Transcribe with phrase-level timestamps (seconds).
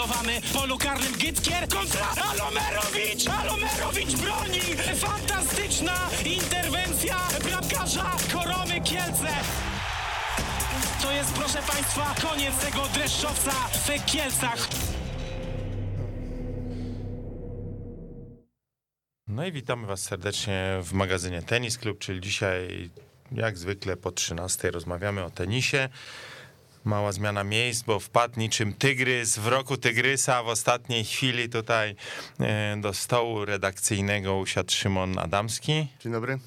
[0.00, 3.28] faulowany w polu karnym Gytkier kontra Alomerowicz!
[3.28, 4.60] Alomerowicz broni!
[4.96, 9.28] Fantastyczna interwencja bramkarza Koromy Kielce!
[11.02, 14.68] To jest, proszę Państwa, koniec tego dreszczowca w Kielcach.
[19.28, 22.90] No i witamy Was serdecznie w magazynie Tenis Club, czyli dzisiaj,
[23.32, 25.88] jak zwykle po 13 rozmawiamy o tenisie.
[26.84, 30.42] Mała zmiana miejsc, bo wpadł niczym tygrys w roku tygrysa.
[30.42, 31.94] W ostatniej chwili tutaj
[32.40, 35.86] e, do stołu redakcyjnego usiadł Szymon Adamski.
[36.00, 36.38] Dzień dobry.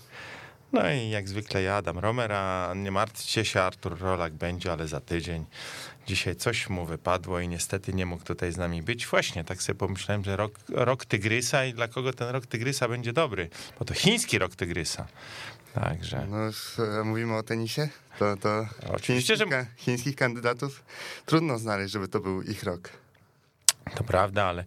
[0.72, 4.88] No i jak zwykle ja, Adam Romer, a nie martwcie się, Artur Rolak będzie, ale
[4.88, 5.46] za tydzień.
[6.08, 9.08] Dzisiaj coś mu wypadło i niestety nie mógł tutaj z nami być.
[9.08, 13.14] Właśnie, tak sobie pomyślałem, że rok, rok Tygrysa i dla kogo ten rok Tygrysa będzie
[13.14, 13.50] dobry?
[13.80, 15.08] Bo to chiński rok Tygrysa.
[15.74, 16.28] Także.
[16.30, 16.38] No,
[17.04, 20.84] mówimy o tenisie, to, to Oczywiście, chińskich, że- chińskich kandydatów
[21.26, 22.90] trudno znaleźć, żeby to był ich rok.
[23.96, 24.66] To prawda, ale,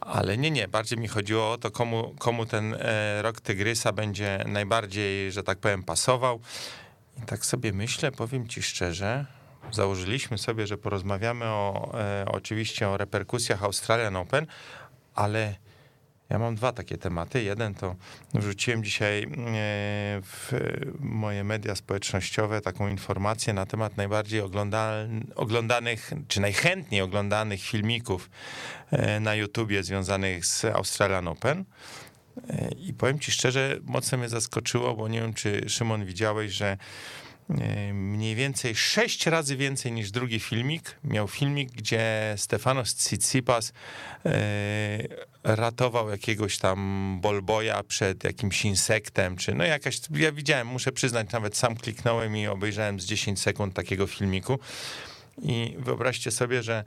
[0.00, 0.68] ale nie, nie.
[0.68, 5.58] Bardziej mi chodziło o to, komu, komu ten e, rok Tygrysa będzie najbardziej, że tak
[5.58, 6.40] powiem, pasował.
[7.22, 9.26] I tak sobie myślę, powiem ci szczerze,
[9.72, 14.46] założyliśmy sobie, że porozmawiamy o, e, oczywiście o reperkusjach Australian Open,
[15.14, 15.54] ale
[16.32, 17.42] ja mam dwa takie tematy.
[17.42, 17.96] Jeden to
[18.34, 19.28] wrzuciłem dzisiaj e,
[20.22, 20.52] w
[21.00, 24.40] moje media społecznościowe taką informację na temat najbardziej
[25.34, 28.30] oglądanych, czy najchętniej oglądanych filmików
[28.90, 31.64] e, na YouTubie związanych z Australian Open.
[32.50, 36.76] E, I powiem ci szczerze, mocno mnie zaskoczyło, bo nie wiem, czy Szymon widziałeś, że
[37.92, 40.98] mniej więcej sześć razy więcej niż drugi filmik.
[41.04, 43.72] Miał filmik, gdzie Stefanos Tsitsipas
[45.56, 51.56] ratował jakiegoś tam bolboja przed jakimś insektem, czy no jakaś, ja widziałem, muszę przyznać, nawet
[51.56, 54.58] sam kliknąłem i obejrzałem z 10 sekund takiego filmiku.
[55.42, 56.84] I wyobraźcie sobie, że,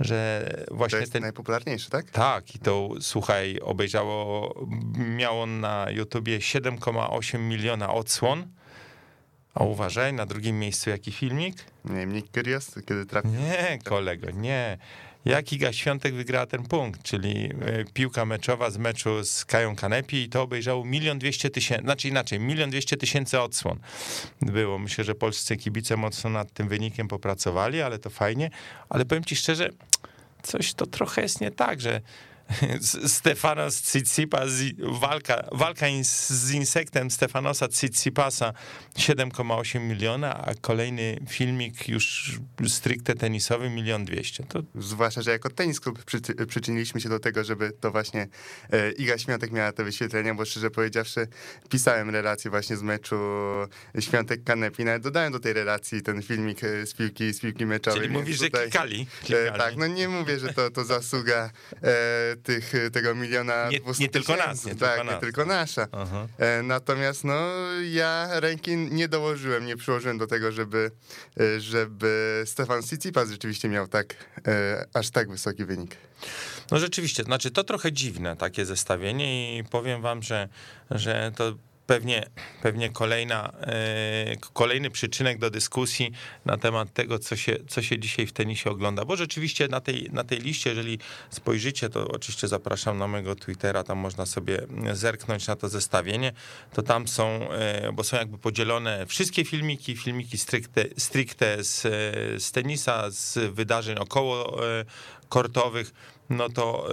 [0.00, 1.22] że To właśnie jest ten...
[1.22, 2.10] najpopularniejszy, tak?
[2.10, 4.54] Tak, i to słuchaj, obejrzało,
[4.96, 8.46] miał on na YouTubie 7,8 miliona odsłon.
[9.54, 11.64] A uważaj, na drugim miejscu jaki filmik?
[11.84, 13.30] Nie wiem, Nick Kyrgios, kiedy trafił.
[13.30, 14.78] Nie, kolego, nie.
[15.26, 20.16] Jak Iga Świątek wygrała ten punkt, czyli e, piłka meczowa z meczu z Kają Kanepi
[20.16, 23.78] i to obejrzało milion dwieście tysięcy, znaczy inaczej, milion dwieście tysięcy odsłon
[24.42, 24.78] było.
[24.78, 28.50] Myślę, że polscy kibice mocno nad tym wynikiem popracowali, ale to fajnie.
[28.88, 29.70] Ale powiem ci szczerze,
[30.42, 32.00] coś to trochę jest nie tak, że
[33.06, 38.52] Stefanos Tsitsipas, walka, walka z insektem Stefanosa Tsitsipasa
[38.98, 42.36] 7,8 miliona, a kolejny filmik już
[42.68, 44.44] stricte tenisowy milion dwieście.
[44.44, 48.28] To Zwłaszcza, że jako tenis klub przyczy- przyczyniliśmy się do tego, żeby to właśnie
[48.72, 51.26] e, Iga Świątek miała te wyświetlenia, bo szczerze powiedziawszy,
[51.70, 53.16] pisałem relację właśnie z meczu
[54.00, 58.00] Świątek Kanepi, nawet dodałem do tej relacji ten filmik e, z piłki, z piłki meczowej.
[58.02, 59.06] Czyli mówisz, że tutaj- klikali.
[59.22, 59.58] E, klikali.
[59.58, 61.50] tak, no nie mówię, że to, to zasługa
[61.82, 65.20] e, tych, tego miliona Nie- 200 nie tylko nas, nie tak, tylko nie nas.
[65.20, 65.88] tylko nasza.
[65.92, 66.26] Aha.
[66.38, 67.34] E, natomiast no
[67.90, 70.90] ja ręki nie dołożyłem, nie przyłożyłem do tego, żeby,
[71.40, 74.14] e, żeby Stefan Tsitsipas rzeczywiście miał tak,
[74.46, 75.96] e, aż tak wysoki wynik.
[76.70, 80.48] No rzeczywiście, znaczy to trochę dziwne takie zestawienie i powiem wam, że,
[80.90, 81.54] że to
[81.86, 82.26] pewnie,
[82.62, 86.12] pewnie kolejna, e, kolejny przyczynek do dyskusji
[86.44, 90.08] na temat tego, co się, co się dzisiaj w tenisie ogląda, bo rzeczywiście na tej,
[90.12, 90.98] na tej liście, jeżeli
[91.30, 96.32] spojrzycie, to oczywiście zapraszam na mojego Twittera, tam można sobie zerknąć na to zestawienie,
[96.72, 101.82] to tam są, e, bo są jakby podzielone wszystkie filmiki, filmiki stricte, stricte z,
[102.42, 104.84] z tenisa, z wydarzeń około e,
[105.28, 105.92] kortowych,
[106.30, 106.88] no to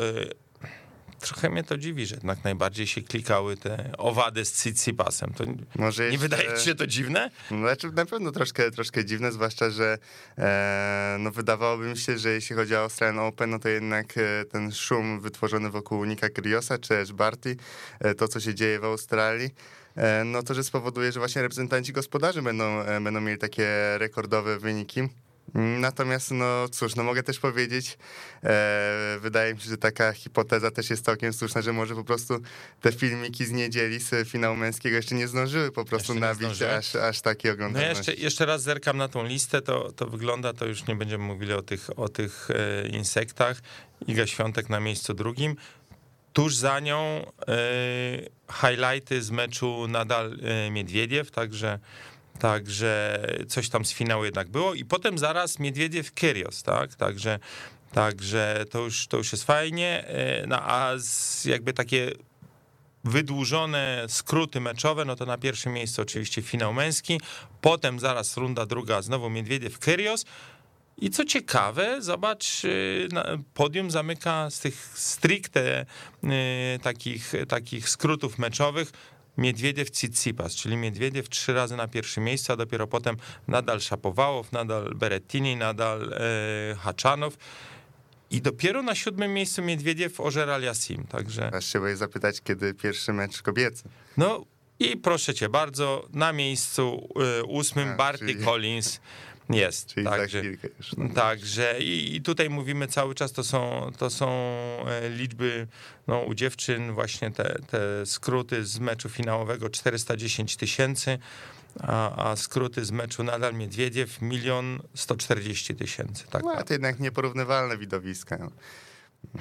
[1.23, 5.33] trochę mnie to dziwi, że jednak najbardziej się klikały te owady z Tsitsipasem.
[5.33, 5.43] To
[5.75, 7.29] Może nie jeszcze- wydaje ci się to dziwne?
[7.47, 9.97] Znaczy na pewno troszkę, troszkę dziwne, zwłaszcza, że
[10.37, 14.45] e, no wydawałoby mi się, że jeśli chodzi o Australian Open, no to jednak e,
[14.45, 17.55] ten szum wytworzony wokół Nika Kyrgiosa czy Ash Barty,
[17.99, 19.49] e, to co się dzieje w Australii,
[19.95, 23.67] e, no to, że spowoduje, że właśnie reprezentanci gospodarzy będą, będą mieli takie
[23.97, 25.01] rekordowe wyniki.
[25.79, 27.97] Natomiast, no cóż, no mogę też powiedzieć,
[28.43, 32.39] e, wydaje mi się, że taka hipoteza też jest całkiem słuszna, że może po prostu
[32.81, 37.21] te filmiki z niedzieli z finału męskiego jeszcze nie zdążyły po prostu nabić aż, aż
[37.21, 38.11] takiej No oglądalności.
[38.11, 41.53] jeszcze, jeszcze raz zerkam na tą listę, to, to wygląda, to już nie będziemy mówili
[41.53, 43.61] o tych, o tych e, insektach.
[44.07, 45.55] Iga Świątek na miejscu drugim.
[46.33, 47.55] Tuż za nią e,
[48.61, 51.79] highlighty z meczu nadal e, Miedwiediew, także
[52.39, 56.95] Także coś tam z finału jednak było i potem zaraz Miedwiediew Kyrios, tak?
[56.95, 57.39] Także,
[57.91, 60.07] także to, już, to już jest fajnie.
[60.07, 60.91] E, No a
[61.45, 62.11] jakby takie
[63.03, 67.21] wydłużone skróty meczowe, no to na pierwszym miejscu oczywiście finał męski,
[67.61, 70.25] potem zaraz runda druga, znowu Miedwiediew Kyrios,
[70.97, 73.07] I co ciekawe, zobacz, y,
[73.53, 75.85] podium zamyka z tych stricte
[76.23, 78.91] y, takich, takich skrótów meczowych
[79.37, 84.95] Miedwiediew Tsitsipas, czyli Miedwiediew trzy razy na pierwszym miejscu, a dopiero potem nadal Szapowałow, nadal
[84.95, 87.37] Berettini, nadal e, Haczanow.
[88.31, 91.55] I dopiero na siódmym miejscu Miedwiediew Ożeral Yassim, także...
[91.55, 93.83] Aż się zapytać, kiedy pierwszy mecz kobiecy.
[94.17, 94.45] No
[94.79, 97.09] i proszę cię bardzo, na miejscu
[97.39, 98.43] y, ósmym a, Barty czyli...
[98.43, 98.99] Collins
[99.49, 99.93] jest.
[99.93, 101.13] Czyli także, już, no.
[101.13, 104.29] także i, i, tutaj mówimy cały czas, to są, to są
[104.87, 105.67] e, liczby
[106.07, 111.17] no, u dziewczyn, właśnie te, te skróty z meczu finałowego 410 tysięcy,
[111.79, 116.23] a, a, skróty z meczu nadal Miedwiediew milion 140 tysięcy.
[116.29, 118.37] Tak, no, to jednak nieporównywalne widowiska.
[118.37, 118.49] No.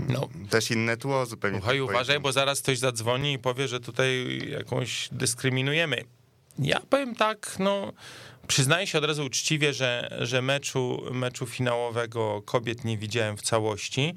[0.08, 0.28] No.
[0.50, 1.58] Też inne tło zupełnie.
[1.58, 6.04] Słuchaj, uważaj, bo zaraz ktoś zadzwoni i powie, że tutaj jakąś dyskryminujemy.
[6.58, 7.92] Ja powiem tak, no
[8.46, 14.14] przyznaję się od razu uczciwie, że, że meczu, meczu finałowego kobiet nie widziałem w całości,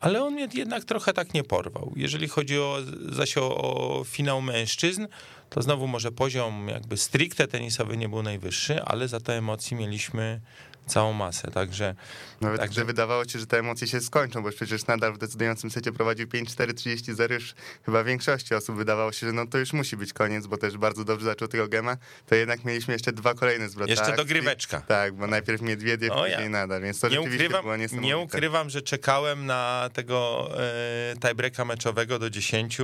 [0.00, 1.92] ale on mnie jednak trochę tak nie porwał.
[1.96, 2.78] Jeżeli chodzi o,
[3.08, 5.06] zaś o, o finał mężczyzn,
[5.50, 10.40] to znowu może poziom jakby stricte tenisowy nie był najwyższy, ale za to emocji mieliśmy
[10.86, 11.94] całą masę, także...
[12.40, 12.84] Nawet także...
[12.84, 17.32] wydawało się, że te emocje się skończą, bo przecież nadal w decydującym secie prowadził 5-4-30-0,
[17.32, 17.54] już
[17.86, 21.04] chyba większości osób wydawało się, że no to już musi być koniec, bo też bardzo
[21.04, 21.96] dobrze zaczął tego gema,
[22.26, 23.90] to jednak mieliśmy jeszcze dwa kolejne zwroty.
[23.90, 24.80] Jeszcze dogryweczka.
[24.80, 26.48] Tak, bo najpierw Miedwiediew, o, później ja.
[26.48, 27.64] nadal, więc to nie ukrywam,
[28.00, 32.78] Nie ukrywam, że czekałem na tego e, tiebreaka meczowego do 10,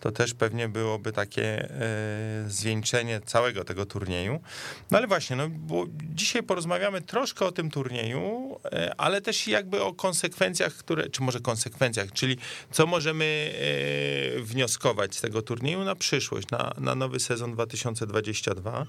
[0.00, 4.40] to też pewnie byłoby takie e, zwieńczenie całego tego turnieju.
[4.90, 9.82] No ale właśnie, no, bo dzisiaj porozmawiamy troszkę o tym turnieju, e, ale też jakby
[9.82, 12.36] o konsekwencjach, które, czy może konsekwencjach, czyli
[12.70, 13.54] co możemy
[14.38, 18.86] e, wnioskować z tego turnieju na przyszłość, na, na nowy sezon 2022.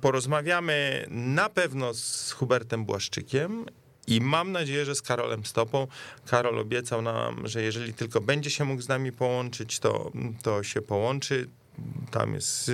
[0.00, 3.66] Porozmawiamy na pewno z Hubertem Błaszczykiem
[4.06, 5.86] i mam nadzieję, że z Karolem Stopą.
[6.26, 10.82] Karol obiecał nam, że jeżeli tylko będzie się mógł z nami połączyć, to, to się
[10.82, 11.48] połączy.
[12.10, 12.70] Tam jest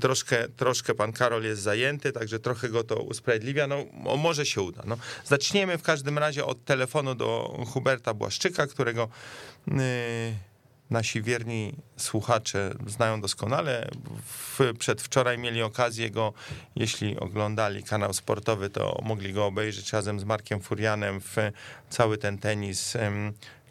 [0.00, 3.66] troszkę, troszkę pan Karol jest zajęty, także trochę go to usprawiedliwia.
[3.66, 3.84] No,
[4.16, 4.82] może się uda.
[4.86, 9.08] No, zaczniemy w każdym razie od telefonu do Huberta Błaszczyka, którego.
[9.66, 9.74] Yy,
[10.90, 13.88] nasi wierni słuchacze znają doskonale.
[14.26, 16.32] W, przedwczoraj mieli okazję go,
[16.76, 21.36] jeśli oglądali kanał sportowy, to mogli go obejrzeć razem z Markiem Furianem w
[21.90, 22.96] cały ten tenis,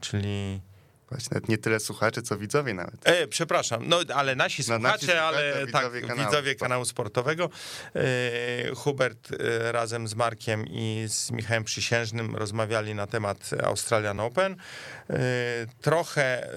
[0.02, 0.62] czyli
[1.10, 3.08] Właśnie nawet nie tyle słuchaczy, co widzowie nawet.
[3.08, 6.30] E, przepraszam, no ale nasi no, słuchacze, nasi ale widzowie tak, kanału.
[6.30, 7.50] widzowie kanału sportowego.
[7.96, 14.56] E, Hubert e, razem z Markiem i z Michałem Przysiężnym rozmawiali na temat Australian Open.
[15.10, 15.16] E,
[15.82, 16.54] trochę,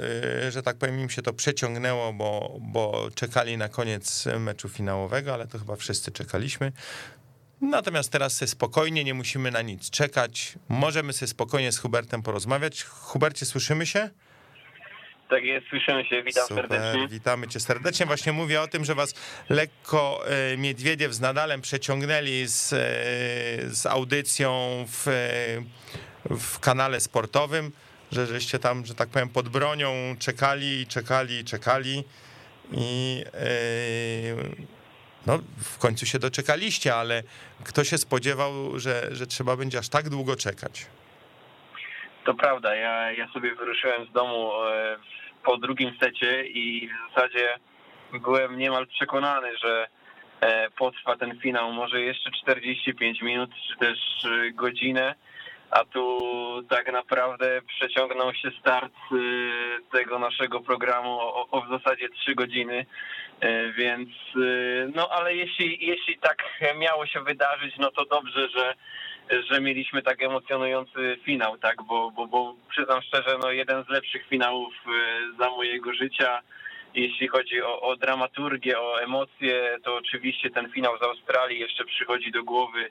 [0.46, 5.34] e, że tak powiem, im się to przeciągnęło, bo, bo czekali na koniec meczu finałowego,
[5.34, 6.72] ale to chyba wszyscy czekaliśmy.
[7.60, 10.54] Natomiast teraz sobie spokojnie, nie musimy na nic czekać.
[10.68, 12.82] Możemy sobie spokojnie z Hubertem porozmawiać.
[12.84, 14.10] Hubercie, słyszymy się?
[15.30, 17.08] Tak jest, słyszymy się, witam Super, serdecznie.
[17.08, 18.06] Witamy cię serdecznie.
[18.06, 19.14] Właśnie mówię o tym, że was
[19.48, 22.76] lekko e, Miedwiediew z Nadalem przeciągnęli z, e,
[23.74, 27.72] z audycją w, e, w kanale sportowym,
[28.12, 32.04] że żeście tam, że tak powiem, pod bronią czekali, czekali, czekali
[32.72, 33.24] i
[35.26, 37.22] no, w końcu się doczekaliście, ale
[37.64, 40.86] kto się spodziewał, że, że trzeba będzie aż tak długo czekać?
[42.24, 44.52] To prawda, ja, ja sobie wyruszyłem z domu
[45.44, 47.58] po drugim secie i w zasadzie
[48.12, 49.88] byłem niemal przekonany, że
[50.40, 51.72] e, potrwa ten finał.
[51.72, 55.14] Może jeszcze 45 minut czy też e, godzinę,
[55.70, 56.20] a tu
[56.68, 59.16] tak naprawdę przeciągnął się start e,
[59.92, 62.86] tego naszego programu o, o w zasadzie 3 godziny,
[63.76, 64.08] więc
[64.94, 66.44] no ale jeśli, jeśli tak
[66.78, 68.74] miało się wydarzyć, no to dobrze, że
[69.50, 74.26] że mieliśmy tak emocjonujący finał, tak, bo, bo, bo przyznam szczerze, no jeden z lepszych
[74.26, 74.90] finałów e,
[75.38, 76.40] za mojego życia.
[76.94, 82.32] Jeśli chodzi o, o dramaturgię, o emocje, to oczywiście ten finał z Australii jeszcze przychodzi
[82.32, 82.90] do głowy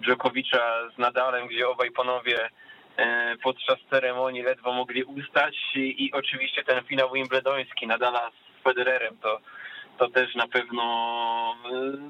[0.00, 2.50] Dżokowicza z Nadalem, gdzie obaj panowie
[2.96, 9.40] e, podczas ceremonii ledwo mogli ustać i, oczywiście ten finał wimbledoński Nadala z Federerem, to
[9.98, 10.82] to też na pewno,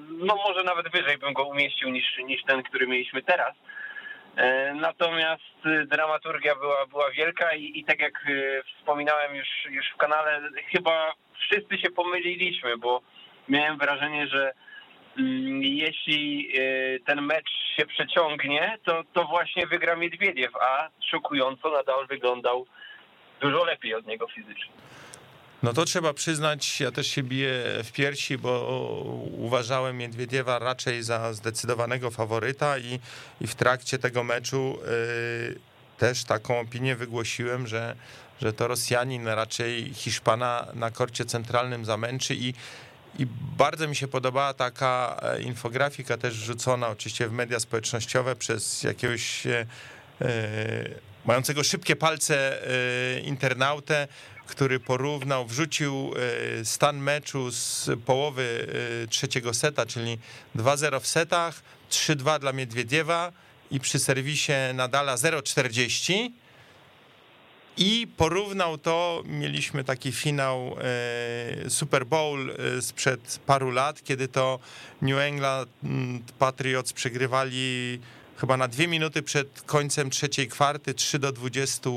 [0.09, 3.55] no może nawet wyżej bym go umieścił niż, niż ten, który mieliśmy teraz.
[4.37, 9.97] E, natomiast dramaturgia była, była wielka i, i tak jak e, wspominałem już, już w
[9.97, 10.41] kanale,
[10.73, 13.01] chyba wszyscy się pomyliliśmy, bo
[13.49, 14.53] miałem wrażenie, że
[15.19, 16.53] mm, jeśli
[17.07, 22.67] ten mecz się przeciągnie, to, to właśnie wygra Miedwiediew, a szokująco nadal wyglądał
[23.41, 24.73] dużo lepiej od niego fizycznie.
[25.67, 29.03] No to trzeba przyznać, ja też się biję w piersi, bo
[29.39, 33.01] uważałem Miedwiediewa raczej za zdecydowanego faworyta i,
[33.41, 34.79] i w trakcie tego meczu
[35.53, 35.59] y,
[35.99, 37.97] też taką opinię wygłosiłem, że,
[38.41, 42.55] że to Rosjanin raczej Hiszpana na korcie centralnym zamęczy i
[43.19, 48.83] i bardzo mi się podobała taka e, infografika też wrzucona oczywiście w media społecznościowe przez
[48.83, 49.67] jakiegoś e,
[51.25, 52.59] mającego szybkie palce
[53.25, 54.09] internautę,
[54.47, 56.13] który porównał, wrzucił
[56.65, 58.67] stan meczu z połowy
[59.11, 60.19] trzeciego seta, czyli
[60.57, 63.33] 2-0 w setach, 3-2 dla Miedwiediewa
[63.71, 66.31] i przy serwisie Nadala 0-40
[67.77, 70.77] i porównał to, mieliśmy taki finał
[71.67, 74.59] e, Super Bowl e, sprzed paru lat, kiedy to
[75.03, 75.71] New England
[76.39, 78.01] Patriots przegrywali
[78.37, 81.91] chyba na dwie minuty przed końcem trzeciej kwarty 3 do 20,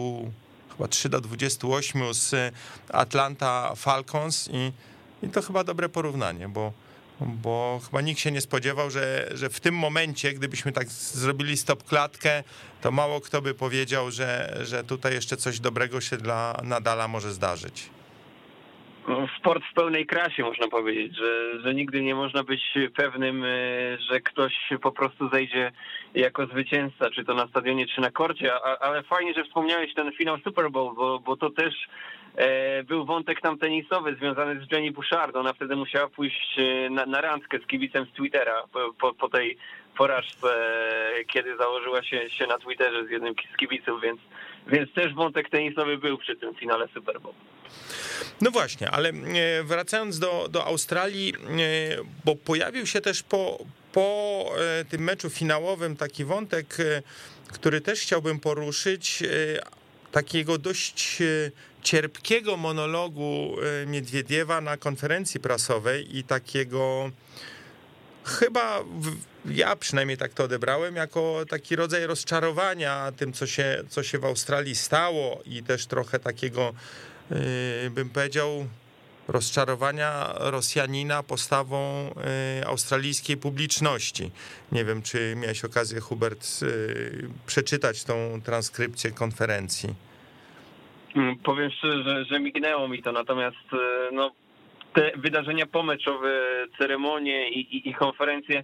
[0.80, 2.54] chyba 3 do 28 z
[2.90, 4.72] Atlanta Falcons i,
[5.24, 6.74] i to chyba dobre porównanie, bo
[7.22, 11.84] bo chyba nikt się nie spodziewał, że, że w tym momencie, gdybyśmy tak zrobili stop
[11.84, 12.44] klatkę,
[12.82, 17.34] to mało kto by powiedział, że, że tutaj jeszcze coś dobrego się dla Nadala może
[17.34, 17.90] zdarzyć.
[19.38, 23.48] Sport w pełnej krasie, można powiedzieć, że, że nigdy nie można być pewnym, e,
[24.10, 25.72] że ktoś po prostu zejdzie
[26.14, 30.38] jako zwycięzca, czy to na stadionie, czy na korcie, ale fajnie, że wspomniałeś ten finał
[30.38, 31.74] Super Bowl, bo, bo to też
[32.36, 35.36] E, był wątek tam tenisowy związany z Jenny Bouchard.
[35.36, 39.30] Ona wtedy musiała pójść e, na, na randkę z kibicem z Twittera po, po, po
[39.30, 39.58] tej
[39.98, 40.48] porażce,
[41.28, 44.20] kiedy założyła się, się na Twitterze z jednym z kibiców, więc,
[44.68, 47.36] więc też wątek tenisowy był przy tym finale Super Bowl.
[48.42, 51.34] No właśnie, ale e, wracając do, do Australii,
[52.26, 54.52] bo pojawił się też po, po
[54.90, 56.78] tym meczu finałowym taki wątek,
[57.48, 59.24] który też chciałbym poruszyć,
[60.12, 61.22] takiego dość
[61.82, 67.12] cierpkiego monologu e, Miedwiediewa na konferencji prasowej i takiego
[68.24, 68.84] chyba
[69.46, 74.26] ja przynajmniej tak to odebrałem, jako taki rodzaj rozczarowania tym, co się, co się w
[74.26, 76.74] Australii stało i też trochę takiego, e,
[77.92, 78.66] bym powiedział,
[79.28, 84.32] rozczarowania Rosjanina postawą e, australijskiej publiczności.
[84.72, 86.48] Nie wiem, czy miałeś okazję, Hubert,
[87.46, 89.90] przeczytać tą transkrypcję konferencji.
[91.16, 93.58] Mm, powiem szczerze, że, że mignęło mi to, natomiast
[94.12, 94.32] no,
[94.94, 96.30] te wydarzenia pomeczowe,
[96.78, 98.64] ceremonie i, i, i konferencje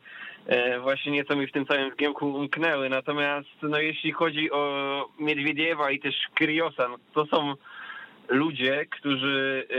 [0.82, 2.90] właśnie nieco mi w tym całym zgiemku umknęły.
[2.90, 7.54] Natomiast no, jeśli chodzi o Miedwiediewa i też Kriosa, no, to są
[8.28, 9.76] ludzie, którzy e,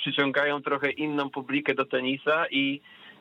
[0.00, 2.80] przyciągają trochę inną publikę do tenisa i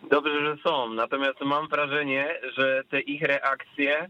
[0.10, 0.94] dobrze, że są.
[0.94, 4.10] Natomiast mam wrażenie, że te ich reakcje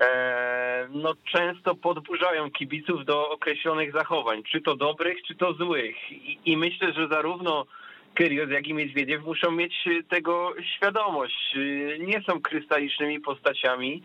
[0.00, 6.12] E, no często podburzają kibiców do określonych zachowań, czy to dobrych, czy to złych.
[6.12, 7.66] I, i myślę, że zarówno
[8.14, 9.74] Kyrios, jak i Miedwiediew muszą mieć
[10.08, 11.56] tego świadomość.
[11.98, 14.02] Nie są krystalicznymi postaciami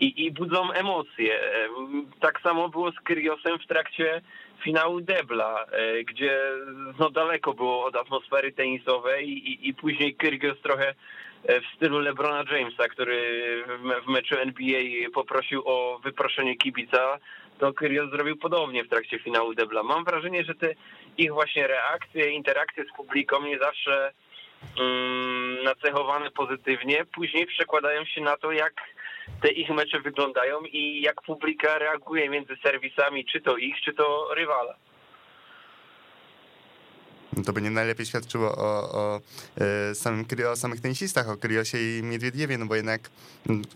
[0.00, 1.40] i, i budzą emocje.
[2.20, 4.20] Tak samo było z Kyriosem w trakcie
[4.64, 6.40] finału Debla, e, gdzie
[6.98, 10.94] no daleko było od atmosfery tenisowej i, i później Kyrgios trochę
[11.44, 13.64] E, w stylu LeBrona Jamesa, który
[14.06, 17.18] w meczu NBA poprosił o wyproszenie kibica,
[17.58, 19.82] to Kyrgios zrobił podobnie w trakcie finału Debla.
[19.82, 20.74] Mam wrażenie, że te
[21.18, 24.12] ich właśnie reakcje, interakcje z publiką nie zawsze
[24.78, 28.74] um, nacechowane pozytywnie, później przekładają się na to, jak
[29.42, 34.34] te ich mecze wyglądają i jak publika reaguje między serwisami, czy to ich, czy to
[34.34, 34.74] rywala
[37.44, 39.20] to by nie najlepiej świadczyło o, o,
[39.60, 43.10] e, samym, o samych tenisistach, o Kriosie i Miedwiediewie, no bo jednak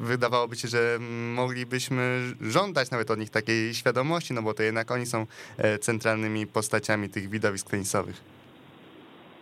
[0.00, 0.99] wydawałoby się, że
[1.35, 5.26] moglibyśmy żądać nawet od nich takiej świadomości, no bo to jednak oni są
[5.59, 8.41] e, centralnymi postaciami tych widowisk tenisowych.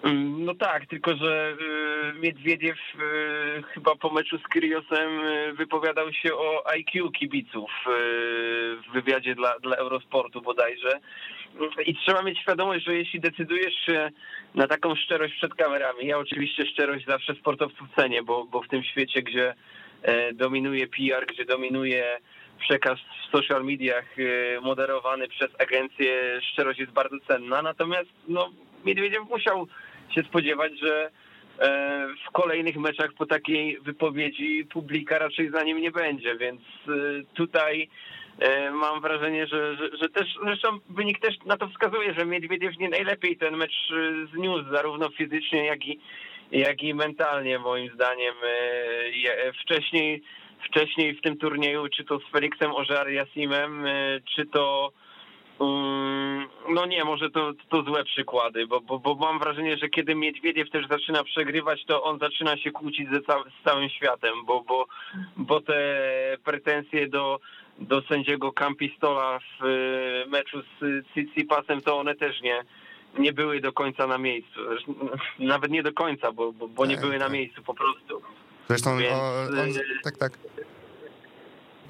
[0.03, 1.57] Mm, no tak, tylko że
[2.17, 8.93] y, Miedwiediew y, chyba po meczu z Kryosem y, wypowiadał się o IQ kibiców w
[8.93, 11.01] wywiadzie dla, dla Eurosportu bodajże.
[11.87, 14.11] I trzeba mieć świadomość, że jeśli decydujesz się
[14.55, 18.83] na taką szczerość przed kamerami, ja oczywiście szczerość zawsze sportowców cenię, bo, bo w tym
[18.83, 19.55] świecie, gdzie
[20.03, 22.19] e, dominuje PR, gdzie dominuje
[22.59, 24.05] przekaz w social mediach
[24.63, 27.63] moderowany przez agencję, szczerość jest bardzo cenna.
[27.63, 28.51] Natomiast no,
[28.85, 29.67] Miedwiediew musiał
[30.15, 31.11] się spodziewać, że
[31.59, 36.93] e, w kolejnych meczach po takiej wypowiedzi publika raczej za nim nie będzie, więc e,
[37.35, 37.89] tutaj
[38.39, 42.79] e, mam wrażenie, że, że, że, też, zresztą wynik też na to wskazuje, że Miedwiediew
[42.79, 43.93] nie najlepiej ten mecz
[44.35, 46.01] zniósł, zarówno fizycznie, jak i,
[46.53, 48.35] jak i mentalnie, moim zdaniem.
[49.63, 50.23] Wcześniej,
[50.65, 53.85] wcześniej w tym turnieju, czy to z Felixem Ożar Jasimem,
[54.35, 54.93] czy to
[56.69, 60.71] no nie, może to, to złe przykłady, bo, bo, bo mam wrażenie, że kiedy Miedwiediew
[60.71, 64.87] też zaczyna przegrywać, to on zaczyna się kłócić ze cał, z całym światem, bo, bo,
[65.37, 65.83] bo te
[66.45, 67.41] pretensje do,
[67.79, 72.65] do sędziego Campistola w y, meczu z Cicipasem, to one też nie,
[73.19, 74.61] nie były do końca na miejscu.
[75.39, 77.33] Nawet nie do końca, bo, bo, bo nie Tak, były na tak.
[77.33, 78.23] miejscu po prostu.
[78.69, 80.33] Zresztą Więc, on, y, tak, tak.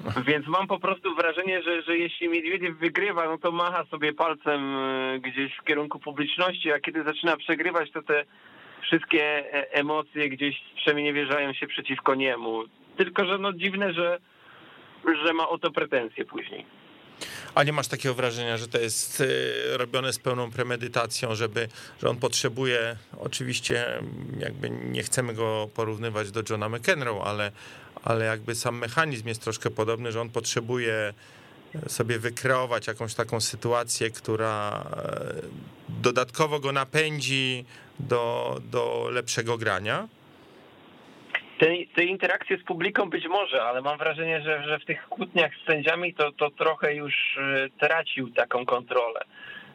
[0.27, 4.75] Więc mam po prostu wrażenie, że, że jeśli Miedwiediew wygrywa, no to macha sobie palcem
[4.75, 8.25] y, gdzieś w kierunku publiczności, a kiedy zaczyna przegrywać, to te
[8.81, 12.63] wszystkie e- emocje gdzieś przemieniewierzają się przeciwko niemu.
[12.97, 14.19] Tylko, że no dziwne, że,
[15.25, 16.65] że ma o to pretensje później.
[17.55, 19.27] A nie masz takiego wrażenia, że to jest y,
[19.77, 21.67] robione z pełną premedytacją, żeby,
[22.01, 23.85] że on potrzebuje, oczywiście
[24.39, 27.51] jakby nie chcemy go porównywać do Johna McEnroe, ale,
[28.03, 31.13] ale jakby sam mechanizm jest troszkę podobny, że on potrzebuje
[31.87, 35.33] sobie wykreować jakąś taką sytuację, która e,
[35.89, 37.65] dodatkowo go napędzi
[37.99, 40.07] do, do lepszego grania.
[41.59, 45.51] Te, te interakcje z publiką być może, ale mam wrażenie, że, że w tych kłótniach
[45.63, 49.21] z sędziami to, to trochę już y, tracił taką kontrolę.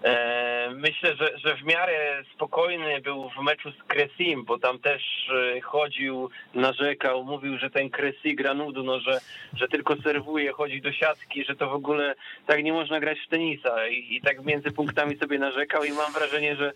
[0.05, 5.29] E, Myślę, że, że w miarę spokojny był w meczu z Cresim, bo tam też
[5.57, 9.21] y, chodził, narzekał, mówił, że ten Cresi gra nudu, no, że,
[9.55, 12.15] że tylko serwuje, chodzi do siatki, że to w ogóle
[12.47, 13.88] tak nie można grać w tenisa.
[13.88, 16.73] I, i tak między punktami sobie narzekał i mam wrażenie, że,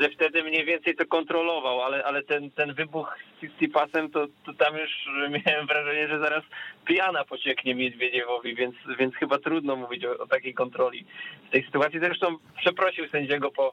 [0.00, 4.54] że wtedy mniej więcej to kontrolował, ale, ale ten, ten wybuch z Cicipasem, to, to
[4.54, 4.90] tam już
[5.46, 6.44] miałem wrażenie, że zaraz
[6.86, 11.04] pijana pocieknie Miedwiediewowi, więc, więc chyba trudno mówić o, o takiej kontroli
[11.48, 12.00] w tej sytuacji.
[12.00, 13.72] Zresztą przeprosił sędziego po,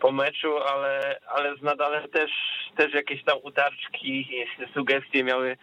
[0.00, 2.30] po meczu, ale, ale z Nadalem też,
[2.76, 4.28] też jakieś tam utarczki,
[4.74, 5.56] sugestie miały,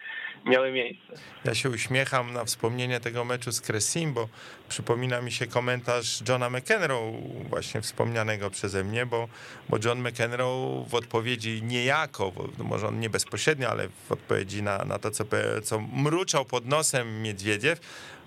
[0.46, 1.14] miały miejsce.
[1.46, 4.28] Ja się uśmiecham na wspomnienie tego meczu z Cresim, bo
[4.70, 7.12] przypomina mi się komentarz Johna McEnroe,
[7.50, 9.28] właśnie wspomnianego przeze mnie, bo,
[9.70, 14.78] bo John McEnroe w odpowiedzi niejako, bo może on nie bezpośrednio, ale w odpowiedzi na,
[14.78, 15.24] na to, co,
[15.64, 17.80] co mruczał pod nosem Miedwiediew,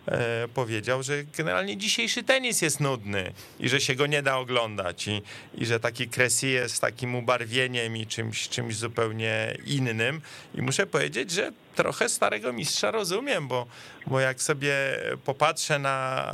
[0.06, 5.08] e, powiedział, że generalnie dzisiejszy tenis jest nudny i że się go nie da oglądać
[5.08, 5.22] i,
[5.54, 10.20] i że taki Cressy jest takim ubarwieniem i czymś, czymś zupełnie innym.
[10.54, 13.66] I muszę powiedzieć, że trochę starego mistrza rozumiem, bo,
[14.06, 14.74] bo jak sobie
[15.24, 16.26] popatrzę na,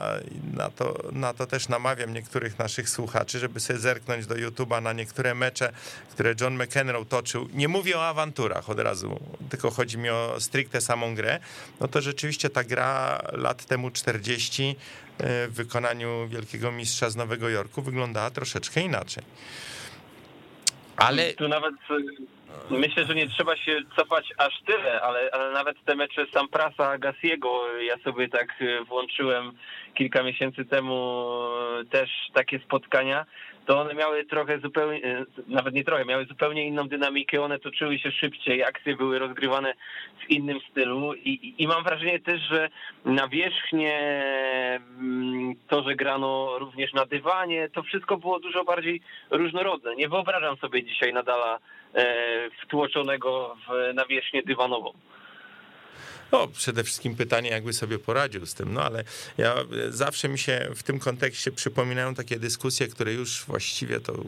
[0.53, 4.92] na, to, na to też namawiam niektórych naszych słuchaczy, żeby sobie zerknąć do YouTube'a na
[4.92, 5.72] niektóre mecze,
[6.11, 7.49] które John McEnroe toczył.
[7.53, 9.20] Nie mówię o awanturach od razu,
[9.51, 11.40] tylko chodzi mi o stricte samą grę.
[11.81, 14.77] No to rzeczywiście ta gra lat temu 40
[15.18, 19.25] w wykonaniu wielkiego mistrza z Nowego Jorku wyglądała troszeczkę inaczej.
[20.96, 21.75] Ale Tu nawet
[22.70, 27.78] myślę, że nie trzeba się cofać aż tyle, ale, ale nawet te mecze Samprasa, Gasiego,
[27.78, 29.52] ja sobie tak y, włączyłem
[29.94, 31.38] kilka miesięcy temu
[31.80, 33.26] y, też takie spotkania,
[33.66, 37.98] to one miały trochę zupełnie, y, nawet nie trochę, miały zupełnie inną dynamikę, one toczyły
[37.98, 39.74] się szybciej, akcje były rozgrywane
[40.26, 42.68] w innym stylu i, i- i mam wrażenie też, że
[43.05, 43.98] na wierzchnie
[44.98, 49.00] mm, to, że grano również na dywanie, to wszystko było dużo bardziej
[49.31, 49.96] różnorodne.
[49.96, 51.59] Nie wyobrażam sobie dzisiaj Nadala
[51.94, 52.07] e,
[52.62, 54.92] wtłoczonego w nawierzchnię dywanową.
[56.32, 59.04] No, przede wszystkim pytanie, jakby sobie poradził z tym, no ale
[59.38, 64.24] ja e, zawsze mi się w tym kontekście przypominają takie dyskusje, które już właściwie to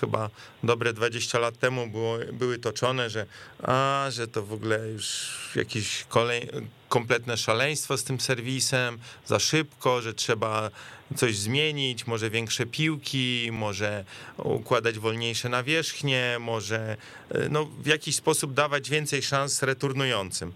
[0.00, 0.30] chyba
[0.62, 3.26] dobre 20 lat temu było, były toczone, że
[3.62, 6.48] a, że to w ogóle już jakieś kolej,
[6.88, 10.70] kompletne szaleństwo z tym serwisem, za szybko, że trzeba
[11.16, 14.04] coś zmienić, może większe piłki, może
[14.38, 16.96] układać wolniejsze nawierzchnie, może
[17.30, 20.52] e, no, w jakiś sposób dawać więcej szans returnującym.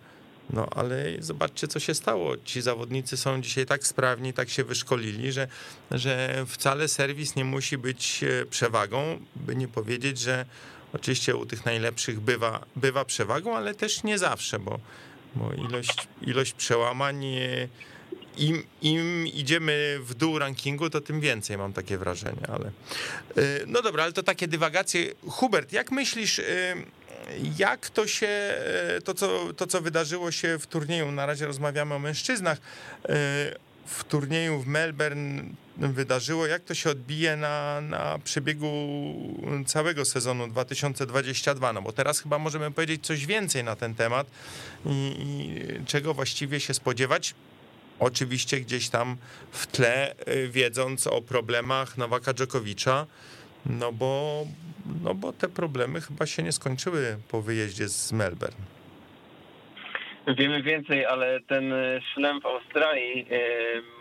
[0.51, 2.37] No ale zobaczcie, co się stało.
[2.45, 5.49] Ci zawodnicy są dzisiaj tak sprawni, tak się wyszkolili, że,
[5.91, 10.47] że wcale serwis nie musi być e, przewagą, by nie powiedzieć, że
[10.93, 14.81] oczywiście u tych najlepszych bywa, bywa przewagą, ale też nie zawsze, bo,
[15.35, 17.69] bo ilość, ilość przełamań, e,
[18.37, 23.83] im, im idziemy w dół rankingu, to tym więcej mam takie wrażenie, ale e, no
[23.83, 25.15] dobra, ale to takie dywagacje.
[25.29, 26.41] Hubert, jak myślisz,
[27.59, 31.95] jak to się, e, to co, to co wydarzyło się w turnieju, na razie rozmawiamy
[31.95, 33.09] o mężczyznach, e,
[33.87, 35.43] w turnieju w Melbourne
[35.77, 38.73] wydarzyło, jak to się odbije na, na przebiegu
[39.67, 44.27] całego sezonu 2022, no bo teraz chyba możemy powiedzieć coś więcej na ten temat
[44.87, 47.35] i, i czego właściwie się spodziewać.
[47.99, 49.17] Oczywiście gdzieś tam
[49.53, 53.07] w tle, e, wiedząc o problemach Nowaka Dżokowicza,
[53.67, 54.43] no bo,
[55.05, 58.65] no bo te problemy chyba się nie skończyły po wyjeździe z Melbourne.
[60.39, 61.75] Wiemy więcej, ale ten
[62.15, 63.39] szlem w Australii, e,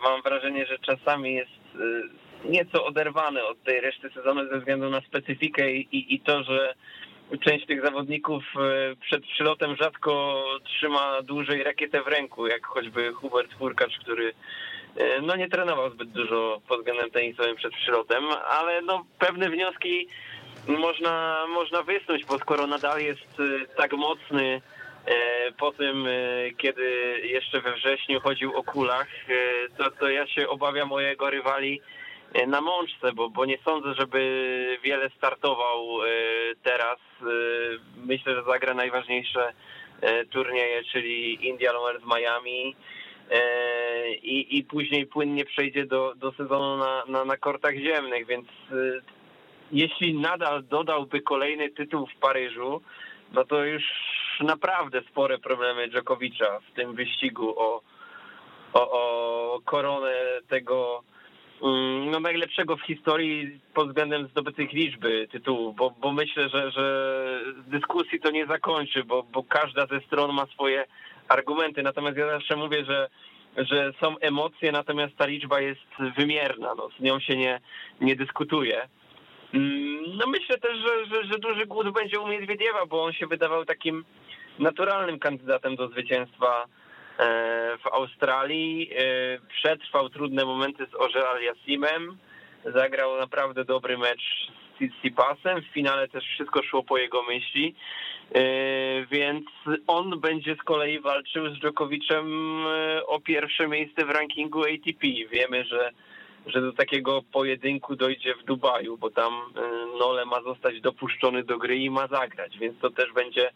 [0.02, 5.00] mam wrażenie, że czasami jest e, nieco oderwany od tej reszty sezonu ze względu na
[5.00, 6.74] specyfikę i, i to, że
[7.40, 13.54] część tych zawodników e, przed przylotem rzadko trzyma dłużej rakietę w ręku, jak choćby Hubert
[13.54, 14.32] Furkacz, który e,
[15.22, 20.08] no nie trenował zbyt dużo pod względem tenisowym przed przylotem, ale no pewne wnioski
[20.68, 24.60] można, można wysnuć, bo skoro nadal jest e, tak mocny
[25.58, 26.06] po tym,
[26.58, 29.08] kiedy jeszcze we wrześniu chodził o kulach,
[29.78, 31.80] to, to ja się obawiam mojego rywali
[32.34, 36.08] E, na mączce, bo, bo nie sądzę, żeby wiele startował e,
[36.62, 36.98] teraz.
[37.22, 37.24] E,
[37.96, 39.52] myślę, że zagra najważniejsze
[40.30, 42.76] turnieje, czyli Indian Wells Miami
[44.22, 48.46] i, i później płynnie przejdzie do, do sezonu na, na, na kortach ziemnych, więc
[49.72, 52.82] jeśli nadal dodałby kolejny tytuł w Paryżu,
[53.32, 53.82] no to już
[54.40, 57.82] naprawdę spore problemy Dżokowicza w tym wyścigu o,
[58.72, 60.14] o, o koronę
[60.48, 61.02] tego
[61.62, 67.40] Mm, no, najlepszego w historii pod względem zdobytych liczby tytułów, bo, bo myślę, że, że
[67.66, 70.84] dyskusji to nie zakończy, bo, bo każda ze stron ma swoje
[71.32, 71.82] argumenty.
[71.82, 73.08] Natomiast ja zawsze mówię, że,
[73.56, 77.60] że są emocje, natomiast ta liczba jest wymierna, no, z nią się nie,
[78.00, 78.88] nie dyskutuje.
[79.54, 83.26] Mm, no myślę też, że, że, że duży głód będzie u Miedwiediewa, bo on się
[83.26, 84.04] wydawał takim
[84.58, 86.66] naturalnym kandydatem do zwycięstwa
[87.18, 88.90] E, w Australii.
[88.96, 92.18] E, przetrwał trudne momenty z Ożer Aliasimem.
[92.64, 95.62] Zagrał naprawdę dobry mecz z Tsitsipasem.
[95.62, 97.74] W finale też wszystko szło po jego myśli.
[98.34, 99.44] E, więc
[99.86, 102.26] on będzie z kolei walczył z Djokovicem
[103.06, 105.06] o pierwsze miejsce w rankingu ATP.
[105.30, 105.90] Wiemy, że
[106.46, 109.32] że do takiego pojedynku dojdzie w Dubaju, bo tam
[109.98, 113.50] Nole ma zostać dopuszczony do gry i ma zagrać, więc to też będzie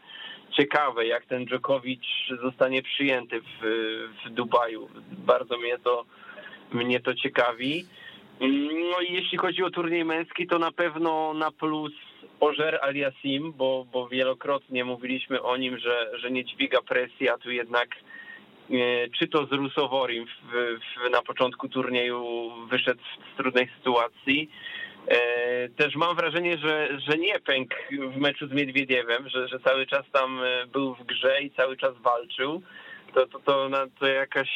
[0.52, 2.02] ciekawe, jak ten Djokovic
[2.42, 3.62] zostanie przyjęty w,
[4.24, 4.88] w Dubaju.
[5.10, 6.04] Bardzo mnie to,
[6.72, 7.86] mnie to ciekawi.
[8.90, 11.92] No i jeśli chodzi o turniej męski, to na pewno na plus
[12.40, 17.50] Ożer Aliasim, bo, bo wielokrotnie mówiliśmy o nim, że, że nie dźwiga presji, a tu
[17.50, 17.88] jednak
[18.70, 18.74] e,
[19.18, 24.50] czy to z Rusoworim w, w, na początku turnieju wyszedł z trudnej sytuacji,
[25.08, 29.86] E, też mam wrażenie, że, że nie pękł w meczu z Miedwiediewem, że, że cały
[29.86, 32.62] czas tam e, był w grze i cały czas walczył.
[33.14, 33.70] To, to, to,
[34.00, 34.48] to jakaś,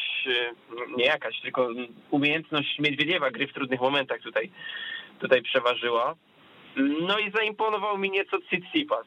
[0.97, 1.69] nie jakaś, tylko
[2.11, 4.51] umiejętność Miedwiediewa gry w trudnych momentach tutaj,
[5.19, 6.15] tutaj przeważyła.
[6.77, 9.05] No i zaimponował mi nieco Tsitsipas,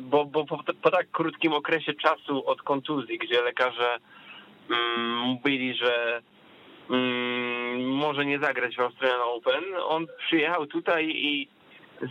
[0.00, 3.98] bo, bo po, po tak krótkim okresie czasu od kontuzji, gdzie lekarze
[4.70, 6.22] mm, mówili, że
[6.90, 9.64] Mm, może nie zagrać w Australian Open.
[9.88, 11.48] On przyjechał tutaj i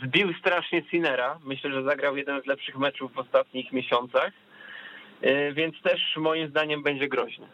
[0.04, 1.40] zbił strasznie Sinera.
[1.44, 4.32] Myślę, że zagrał jeden z lepszych meczów w ostatnich miesiącach,
[5.24, 7.48] y, więc też moim zdaniem będzie groźny.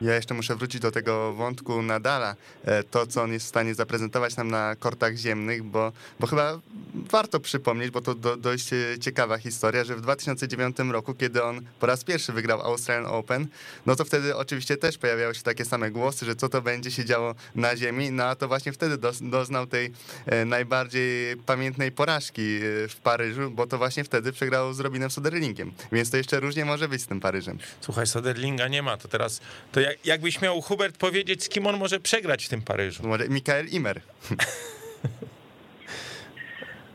[0.00, 3.74] Ja jeszcze muszę wrócić do tego wątku Nadala, e, to co on jest w stanie
[3.74, 6.60] zaprezentować nam na kortach ziemnych, bo, bo chyba
[6.94, 11.60] warto przypomnieć, bo to do, dość e, ciekawa historia, że w 2009 roku, kiedy on
[11.80, 13.46] po raz pierwszy wygrał Australian Open,
[13.86, 17.04] no to wtedy oczywiście też pojawiały się takie same głosy, że co to będzie się
[17.04, 19.92] działo na ziemi, no a to właśnie wtedy doznał tej
[20.26, 26.10] e, najbardziej pamiętnej porażki w Paryżu, bo to właśnie wtedy przegrał z Robinem Soderlingiem, więc
[26.10, 27.58] to jeszcze różnie może być z tym Paryżem.
[27.80, 29.40] Słuchaj, Soderlinga nie ma, to teraz
[29.72, 33.08] to jak, jakbyś miał Hubert powiedzieć, z kim on może przegrać w tym Paryżu?
[33.08, 34.00] Może Mikael Imer.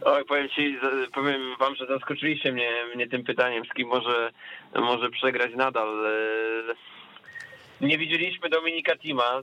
[0.05, 0.77] Oj, powiem ci,
[1.13, 4.31] powiem wam, że zaskoczyliście mnie, mnie tym pytaniem, z kim może,
[4.75, 6.05] może przegrać nadal.
[6.05, 6.91] E,
[7.81, 9.41] nie widzieliśmy Dominika Tima,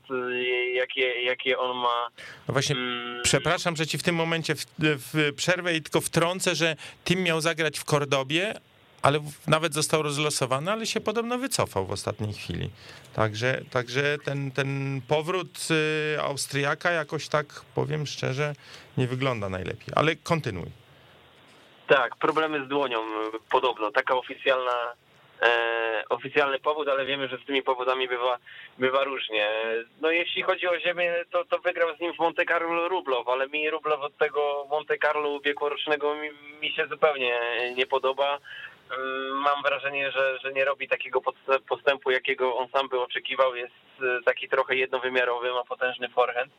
[0.74, 2.08] jakie, jakie on ma.
[2.48, 3.22] No właśnie, hmm.
[3.22, 7.40] przepraszam, że ci w tym momencie w, w przerwę i tylko wtrącę, że Tim miał
[7.40, 8.54] zagrać w Kordobie,
[9.02, 12.70] ale nawet został rozlosowany, ale się podobno wycofał w ostatniej chwili.
[13.14, 18.54] Także, także ten, ten powrót y, Austriaka jakoś tak, powiem szczerze,
[18.96, 19.88] nie wygląda najlepiej.
[19.96, 20.70] Ale kontynuuj.
[21.88, 22.98] Tak, problemy z dłonią
[23.50, 23.92] podobno.
[23.92, 24.92] Taka oficjalna,
[25.42, 28.38] e, oficjalny powód, ale wiemy, że z tymi powodami bywa,
[28.78, 29.48] bywa różnie.
[30.00, 33.48] No jeśli chodzi o ziemię, to, to wygrał z nim w Monte Carlo Rublow, ale
[33.48, 36.30] mi Rublow od tego Monte Carlo ubiegłorocznego mi,
[36.60, 37.40] mi się zupełnie
[37.76, 38.38] nie podoba.
[38.96, 41.20] Mm, mam wrażenie, że, że nie robi takiego
[41.68, 43.54] postępu, jakiego on sam by oczekiwał.
[43.54, 46.52] Jest e, taki trochę jednowymiarowy, ma potężny forehand.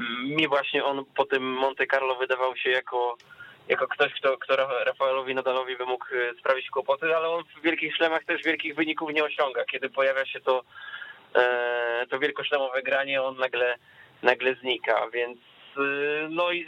[0.00, 3.16] Mm, mi właśnie on po tym Monte Carlo wydawał się jako,
[3.68, 7.96] jako ktoś, kto, kto Rafaelowi Nadalowi by mógł e, sprawić kłopoty, ale on w wielkich
[7.96, 9.64] szlemach też wielkich wyników nie osiąga.
[9.64, 10.62] Kiedy pojawia się to,
[11.34, 13.76] e, to wielkoszlemowe granie, on nagle,
[14.22, 15.38] nagle znika, więc
[16.30, 16.66] no i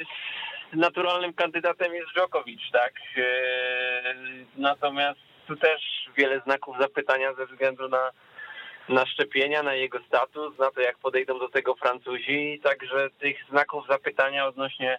[0.73, 2.93] naturalnym kandydatem jest Djokovic, tak?
[3.17, 3.23] E,
[4.57, 8.11] natomiast tu też wiele znaków zapytania ze względu na
[8.89, 13.87] na szczepienia, na jego status, na to jak podejdą do tego Francuzi, także tych znaków
[13.89, 14.99] zapytania odnośnie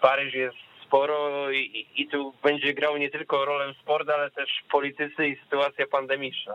[0.00, 5.28] Paryż jest sporo i, i tu będzie grał nie tylko rolę sport, ale też politycy
[5.28, 6.54] i sytuacja pandemiczna.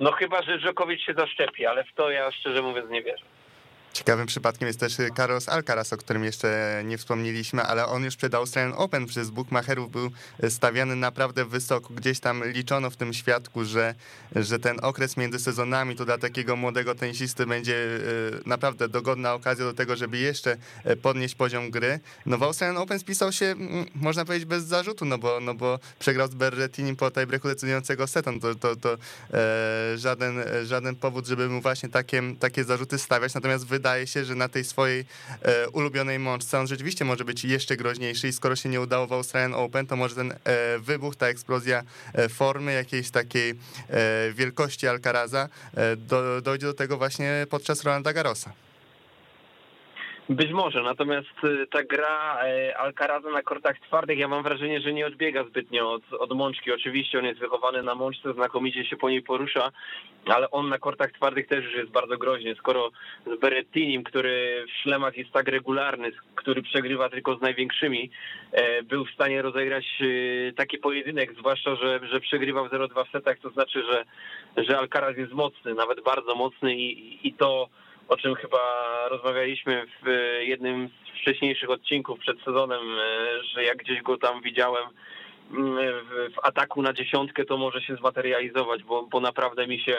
[0.00, 3.24] No chyba, że Dżokowicz się zaszczepi, ale w to ja szczerze mówiąc nie wierzę.
[3.96, 8.34] Ciekawym przypadkiem jest też Carlos Alcaraz, o którym jeszcze nie wspomnieliśmy, ale on już przed
[8.34, 10.10] Australian Open przez bookmacherów był
[10.48, 11.94] stawiany naprawdę wysoko.
[11.94, 13.94] Gdzieś tam liczono w tym świadku, że,
[14.34, 17.98] że ten okres między sezonami to dla takiego młodego tenisisty będzie e,
[18.46, 22.00] naprawdę dogodna okazja do tego, żeby jeszcze e, podnieść poziom gry.
[22.26, 23.54] No w Australian Open spisał się,
[23.94, 28.32] można powiedzieć, bez zarzutu, no bo, no bo przegrał z Berrettini po tiebreaku decydującego seta.
[28.32, 33.34] No to, to, to e, żaden, żaden powód, żeby mu właśnie takie, takie zarzuty stawiać.
[33.34, 35.04] Natomiast wydaje wydaje się, że na tej swojej
[35.42, 39.12] e, ulubionej mączce on rzeczywiście może być jeszcze groźniejszy i skoro się nie udało w
[39.12, 43.54] Australian Open, to może ten e, wybuch, ta eksplozja e, formy, jakiejś takiej e,
[44.32, 48.65] wielkości Alcaraza e, do, dojdzie do tego właśnie podczas Rolanda Garrosa.
[50.28, 54.92] Być może, natomiast y, ta gra e, Alcaraza na kortach twardych, ja mam wrażenie, że
[54.92, 56.72] nie odbiega zbytnio od, od mączki.
[56.72, 59.72] Oczywiście on jest wychowany na mączce, znakomicie się po niej porusza,
[60.26, 62.54] ale on na kortach twardych też już jest bardzo groźny.
[62.54, 62.90] Skoro
[63.36, 68.10] z Berettinim, który w szlemach jest tak regularny, który przegrywa tylko z największymi,
[68.52, 73.38] e, był w stanie rozegrać y, taki pojedynek, zwłaszcza, że, że przegrywał 0-2 w setach,
[73.38, 74.04] to znaczy, że,
[74.64, 77.68] że Alcaraz jest mocny, nawet bardzo mocny i, i to
[78.08, 78.58] o czym chyba
[79.08, 84.84] rozmawialiśmy w jednym z wcześniejszych odcinków przed sezonem, e, że jak gdzieś go tam widziałem
[85.50, 89.96] mm, w ataku na dziesiątkę, to może się zmaterializować, bo, bo naprawdę mi się,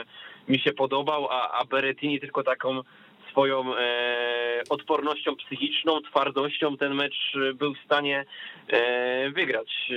[0.48, 2.82] mi się podobał, a, a Berettini tylko taką
[3.38, 8.26] swoją e, odpornością psychiczną, twardością ten mecz był w stanie
[8.68, 9.92] e, wygrać.
[9.92, 9.96] E,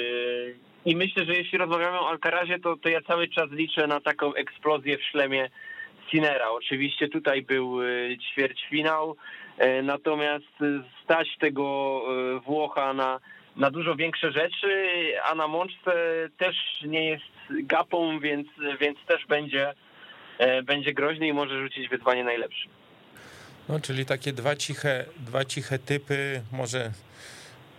[0.84, 4.34] I myślę, że jeśli rozmawiamy o Alcarazie, to, to ja cały czas liczę na taką
[4.34, 5.50] eksplozję w szlemie
[6.10, 6.50] Sinera.
[6.50, 9.16] Oczywiście tutaj był y, ćwierćfinał,
[9.62, 10.54] y, natomiast
[11.04, 12.02] stać tego
[12.46, 13.20] Włocha na,
[13.56, 14.92] na dużo większe rzeczy,
[15.24, 15.92] a na mączce
[16.38, 18.48] też nie jest gapą, więc,
[18.80, 19.74] więc też będzie,
[20.64, 22.68] będzie groźny i może rzucić wyzwanie najlepsze.
[23.68, 26.90] No, czyli takie dwa ciche, dwa ciche typy, może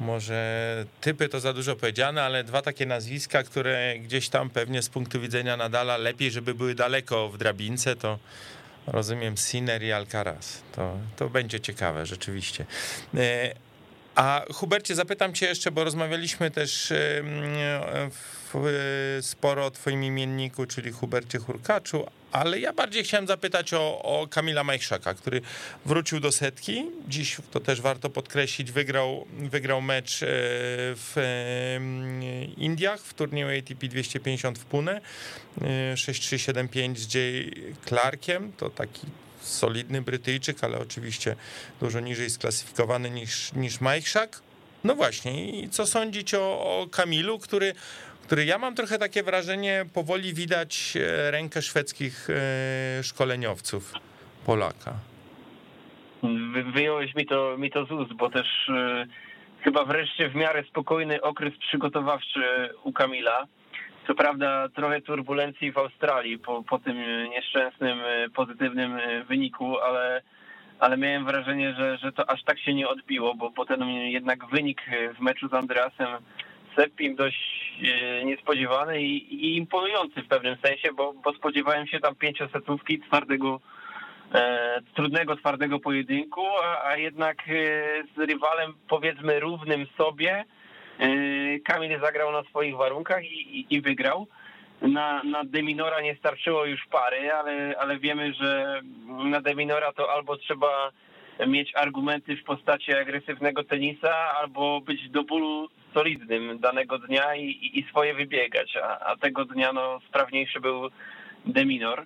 [0.01, 4.89] może typy to za dużo powiedziane, ale dwa takie nazwiska, które gdzieś tam pewnie z
[4.89, 8.19] punktu widzenia Nadala lepiej, żeby były daleko w drabince, to
[8.87, 10.61] rozumiem Sinner i Alcaraz.
[10.75, 12.65] To, to będzie ciekawe rzeczywiście.
[13.17, 13.55] E,
[14.15, 16.93] a Hubercie, zapytam cię jeszcze, bo rozmawialiśmy też
[19.21, 24.63] sporo o twoim imienniku, czyli Hubercie Hurkaczu, ale ja bardziej chciałem zapytać o, o Kamila
[24.63, 25.41] Majchrzaka, który
[25.85, 26.85] wrócił do setki.
[27.07, 30.27] Dziś to też warto podkreślić, wygrał, wygrał mecz e,
[30.95, 31.15] w
[32.57, 35.01] Indiach w turnieju ATP 250 w Pune
[35.93, 37.51] 6-3-7-5 z Jay
[37.85, 38.51] Clarkiem.
[38.57, 39.07] To taki
[39.41, 41.35] solidny Brytyjczyk, ale oczywiście
[41.79, 44.41] dużo niżej sklasyfikowany niż, niż Majchrzak.
[44.83, 47.73] No właśnie, i co sądzić o, o Kamilu, który
[48.31, 53.93] który ja mam trochę takie wrażenie, powoli widać e, rękę szwedzkich e, szkoleniowców
[54.45, 54.93] Polaka.
[56.73, 59.05] Wyjąłeś mi to, mi to z ust, bo też e,
[59.61, 63.47] chyba wreszcie w miarę spokojny okres przygotowawczy u Kamila.
[64.07, 66.97] Co prawda trochę turbulencji w Australii po, po tym
[67.29, 67.99] nieszczęsnym,
[68.35, 70.21] pozytywnym wyniku, ale,
[70.79, 74.81] ale miałem wrażenie, że, że to aż tak się nie odbiło, bo potem jednak wynik
[75.17, 76.07] w meczu z Andreasem
[76.75, 82.15] Seppim dość e, niespodziewany i, i, imponujący w pewnym sensie, bo, bo spodziewałem się tam
[82.15, 83.59] pięciosetówki twardego,
[84.33, 87.53] e, trudnego, twardego pojedynku, a, a jednak e,
[88.15, 90.45] z rywalem powiedzmy równym sobie
[90.99, 94.27] e, Kamil zagrał na swoich warunkach i, i, i wygrał.
[94.81, 100.37] Na, na Deminora nie starczyło już pary, ale, ale wiemy, że na Deminora to albo
[100.37, 100.91] trzeba
[101.47, 107.85] mieć argumenty w postaci agresywnego tenisa, albo być do bólu solidnym danego dnia i, i
[107.89, 110.89] swoje wybiegać, a, a, tego dnia no, sprawniejszy był
[111.45, 112.05] Deminor.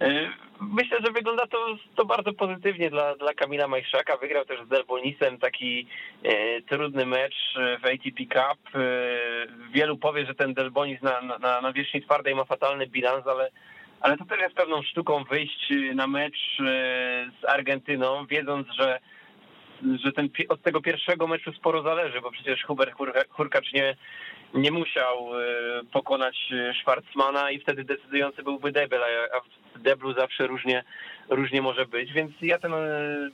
[0.00, 4.16] E, myślę, że wygląda to, to bardzo pozytywnie dla, dla Kamila Majszaka.
[4.16, 5.86] Wygrał też z Delbonisem taki
[6.22, 8.74] e, trudny mecz w ATP Cup.
[8.74, 8.80] E,
[9.72, 13.50] wielu powie, że ten Delbonis na, na, na wierzchni twardej ma fatalny bilans, ale,
[14.04, 16.64] ale to też jest pewną sztuką wyjść na mecz e,
[17.40, 19.00] z Argentyną, wiedząc, że
[20.04, 22.94] że ten, od tego pierwszego meczu sporo zależy, bo przecież Hubert
[23.30, 23.96] Hurkacz nie,
[24.54, 25.44] nie musiał e,
[25.92, 29.40] pokonać Schwarzmana i wtedy decydujący byłby debel, a
[29.78, 30.84] w deblu zawsze różnie,
[31.28, 32.72] różnie może być, więc ja ten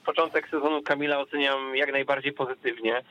[0.04, 3.02] początek sezonu Kamila oceniam jak najbardziej pozytywnie.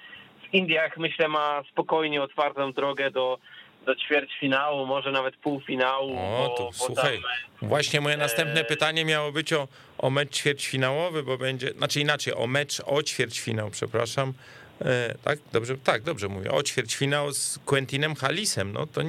[0.44, 3.40] W Indiach myślę ma spokojnie otwartą drogę do
[3.86, 6.12] do ćwierćfinału, może nawet półfinału.
[6.18, 7.22] O, bo, to bo słuchaj,
[7.60, 12.00] tam, właśnie moje e, następne pytanie miało być o, o mecz ćwierćfinałowy, bo będzie, znaczy
[12.00, 14.34] inaczej, o mecz o ćwierćfinał, przepraszam.
[14.82, 19.02] E, tak, dobrze, tak, dobrze mówię, o ćwierćfinał z Quentinem Halisem, no to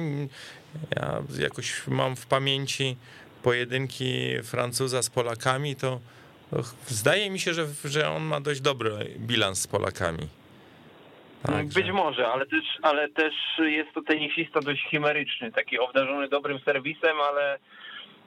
[0.95, 2.97] ja jakoś mam w pamięci
[3.43, 5.99] pojedynki Francuza z Polakami, to,
[6.51, 10.40] to zdaje mi się, że, że on ma dość dobry bilans z Polakami.
[11.45, 16.59] Także- Być może, ale też, ale też jest to tenisista dość chimeryczny, taki obdarzony dobrym
[16.59, 17.59] serwisem, ale,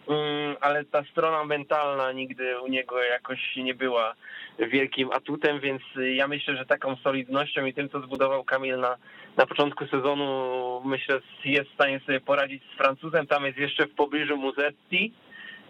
[0.09, 4.15] mm, ale ta strona mentalna nigdy u niego jakoś nie była
[4.59, 5.83] wielkim atutem, więc
[6.15, 8.97] ja myślę, że taką solidnością i tym, co zbudował Kamil na,
[9.37, 13.27] na początku sezonu, myślę, jest w stanie sobie poradzić z Francuzem.
[13.27, 15.13] Tam jest jeszcze w pobliżu Muzetti.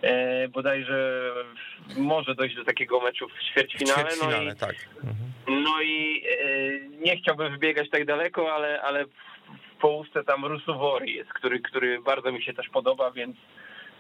[0.05, 1.31] E, bodajże
[1.97, 4.11] może dojść do takiego meczu w ćwierćfinale.
[4.23, 4.75] No i, tak.
[4.97, 5.63] Mhm.
[5.65, 11.33] no i e, nie chciałbym wybiegać tak daleko, ale, ale w połówce tam Rusuvori jest,
[11.33, 13.37] który, który bardzo mi się też podoba, więc,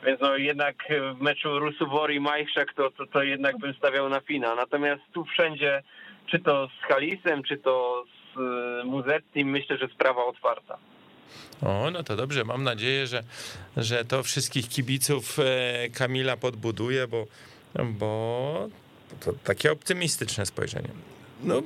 [0.06, 0.74] więc no jednak
[1.14, 4.54] w meczu Rusuvori Majchrzak to, to, to jednak bym stawiał na Fina.
[4.54, 5.82] Natomiast tu wszędzie,
[6.26, 10.78] czy to z Halisem, czy to z e, Muzetti, myślę, że sprawa otwarta.
[11.62, 12.44] O, no to dobrze.
[12.44, 13.24] Mam nadzieję, że,
[13.76, 17.26] że to wszystkich kibiców e, Kamila podbuduje, bo,
[17.84, 18.68] bo
[19.20, 20.88] to takie optymistyczne spojrzenie.
[21.42, 21.62] No, y,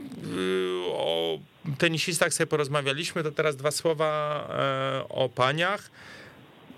[0.86, 1.38] o
[1.78, 5.90] tenisistach sobie porozmawialiśmy, to teraz dwa słowa e, o paniach.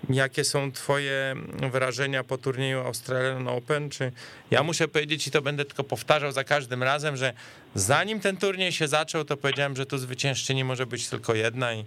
[0.09, 1.35] Jakie są twoje
[1.71, 3.89] wrażenia po turnieju Australian Open?
[3.89, 4.11] Czy
[4.51, 7.33] ja muszę powiedzieć i to będę tylko powtarzał za każdym razem, że
[7.75, 11.85] zanim ten turniej się zaczął, to powiedziałem, że tu zwyciężczyni może być tylko jedna i,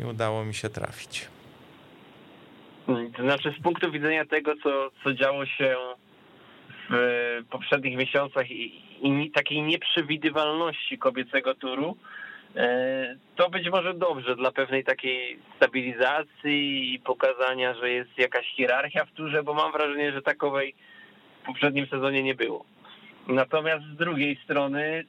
[0.00, 1.28] i udało mi się trafić.
[3.16, 5.76] To znaczy z punktu widzenia tego, co, co działo się
[6.90, 11.96] w poprzednich miesiącach i, i takiej nieprzewidywalności kobiecego turu,
[12.56, 19.04] e, to być może dobrze dla pewnej takiej stabilizacji i pokazania, że jest jakaś hierarchia
[19.04, 20.74] w turze, bo mam wrażenie, że takowej
[21.42, 22.64] w poprzednim sezonie nie było.
[23.28, 25.04] Natomiast z drugiej strony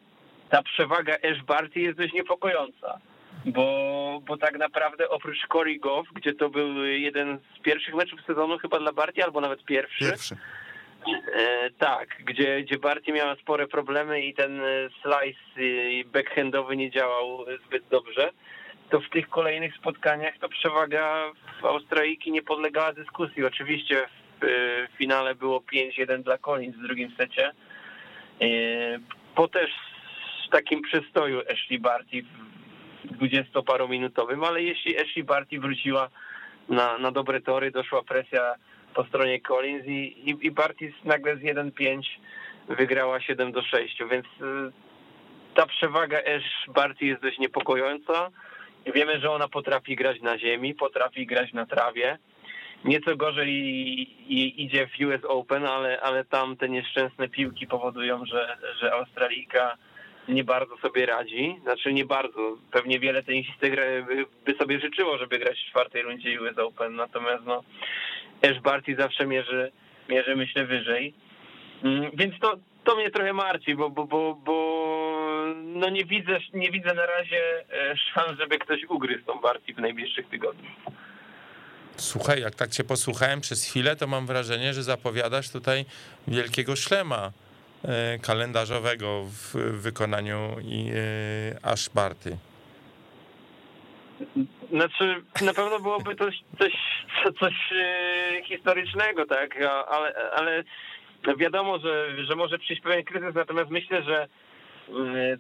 [0.49, 2.99] ta przewaga Ash Barty jest dość niepokojąca
[3.45, 8.57] bo, bo tak naprawdę oprócz Corey Goff, gdzie to był jeden z pierwszych meczów sezonu
[8.57, 10.37] chyba dla Barty, albo nawet pierwszy, Pierwszy.
[11.33, 14.65] E, tak, gdzie, gdzie Barty miała spore problemy i ten e,
[15.01, 18.31] slice e, backhandowy nie działał zbyt dobrze,
[18.89, 23.45] to w tych kolejnych spotkaniach to przewaga w Australijki nie podlegała dyskusji.
[23.45, 24.07] Oczywiście
[24.41, 27.51] w e, finale było 5-1 dla Collins w drugim secie.
[28.41, 28.45] E,
[29.35, 29.71] Po też
[30.51, 32.23] takim przystoju Ashley Barty
[33.11, 36.09] w 20-parominutowym, ale jeśli Ashley Barty wróciła
[36.69, 38.55] na, na dobre tory, doszła presja
[38.93, 42.01] po stronie Collins i, i, i Barty nagle z 1-5
[42.67, 44.71] wygrała 7 do 6, więc y,
[45.55, 48.31] ta przewaga Ash Barty jest dość niepokojąca.
[48.95, 52.17] Wiemy, że ona potrafi grać na ziemi, potrafi grać na trawie.
[52.85, 53.53] Nieco gorzej
[54.27, 59.77] jej idzie w US Open, ale, ale tam te nieszczęsne piłki powodują, że, że Australijka
[60.27, 61.55] nie bardzo sobie radzi.
[61.63, 62.57] Znaczy nie bardzo.
[62.71, 63.75] Pewnie wiele tenisistek
[64.45, 66.95] by- sobie życzyło, żeby grać w czwartej rundzie US Open.
[66.95, 67.63] Natomiast no,
[68.43, 69.71] Ash Barty zawsze mierzy,
[70.09, 71.13] mierzy myślę wyżej.
[71.83, 74.55] Mm, Więc to, to mnie trochę martwi, bo, bo, bo, bo
[75.63, 79.77] no nie widzę, nie widzę na razie e, szans, żeby ktoś ugryzł tą Barty w
[79.77, 80.73] najbliższych tygodniach.
[81.95, 85.85] Słuchaj, jak tak cię posłuchałem przez chwilę, to mam wrażenie, że zapowiadasz tutaj
[86.27, 87.31] wielkiego szlema
[88.21, 92.37] kalendarzowego w wykonaniu e, Ash Barty.
[94.71, 96.25] Znaczy, na pewno byłoby to
[96.59, 96.73] coś,
[97.23, 99.57] co- coś e, historycznego, tak,
[99.89, 100.63] ale, ale
[101.37, 104.27] wiadomo, że, że może przyjść pewien kryzys, natomiast myślę, że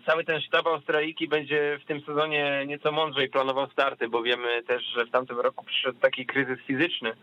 [0.05, 4.83] cały ten sztab Australijki będzie w tym sezonie nieco mądrzej planował starty, bo wiemy też,
[4.83, 7.13] że w tamtym roku przyszedł taki kryzys fizyczny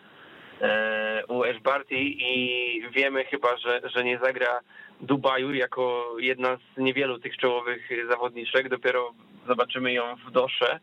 [0.61, 4.61] e, u Ash Barty i wiemy chyba, że, że nie zagra
[5.01, 8.69] Dubaju jako jedna z niewielu tych czołowych zawodniczek.
[8.69, 9.13] Dopiero
[9.47, 10.81] zobaczymy ją w Dosze.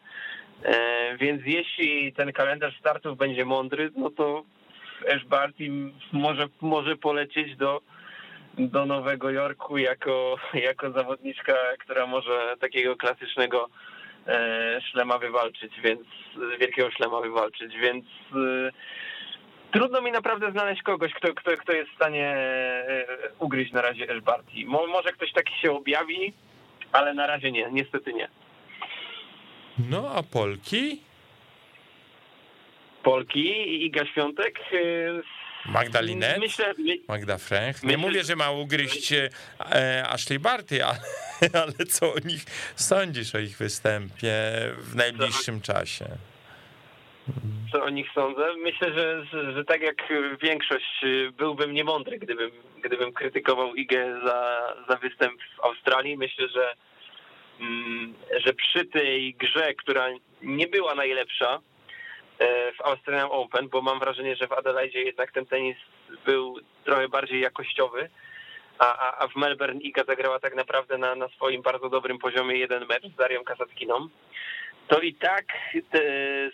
[0.63, 4.43] E, Więc jeśli ten kalendarz startów będzie mądry, no to
[5.15, 5.69] Ash Barty
[6.11, 7.81] może, może polecieć do,
[8.57, 13.69] do Nowego Jorku jako, jako zawodniczka, która może takiego klasycznego
[14.27, 16.01] e, szlema wywalczyć, więc
[16.59, 18.71] wielkiego szlema wywalczyć, więc e,
[19.79, 23.05] trudno mi naprawdę znaleźć kogoś, kto, kto, kto jest w stanie e,
[23.39, 24.51] ugryźć na razie Barty.
[24.65, 26.33] Mo, może ktoś taki się objawi,
[26.91, 28.27] ale na razie nie, niestety nie.
[29.89, 31.01] No a Polki?
[33.03, 34.59] Polki i Iga Świątek.
[34.59, 36.39] e, Magda Linet?
[36.39, 37.83] Myślę, my- Magda Fręch.
[37.83, 39.29] Nie Myślę- mówię, że ma ugryźć e,
[40.09, 40.99] Ashley Barty, ale,
[41.63, 42.45] ale co o nich
[42.75, 44.33] sądzisz o ich występie
[44.77, 46.05] w najbliższym czasie?
[47.71, 48.53] Co o nich sądzę.
[48.57, 49.95] Myślę, że, że, tak jak
[50.41, 51.05] większość
[51.37, 52.51] byłbym niemądry, gdybym,
[52.83, 56.17] gdybym krytykował Igę za, za występ w Australii.
[56.17, 56.73] Myślę, że,
[57.59, 58.13] mm,
[58.45, 60.07] że przy tej grze, która
[60.41, 61.59] nie była najlepsza
[62.39, 65.77] e, w Australian Open, bo mam wrażenie, że w Adelaide jednak ten tenis
[66.25, 68.09] był trochę bardziej jakościowy,
[68.79, 72.57] a, a, a w Melbourne Iga zagrała tak naprawdę na, na swoim bardzo dobrym poziomie
[72.57, 74.07] jeden mecz z Darią Kasatkiną
[74.87, 75.45] to i tak
[75.91, 76.01] te,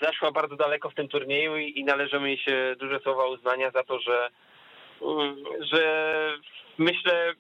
[0.02, 3.84] zaszła bardzo daleko w tym turnieju i, i należą jej się duże słowa uznania za
[3.84, 4.30] to, że,
[5.02, 5.84] mm, że
[6.78, 7.34] myślę,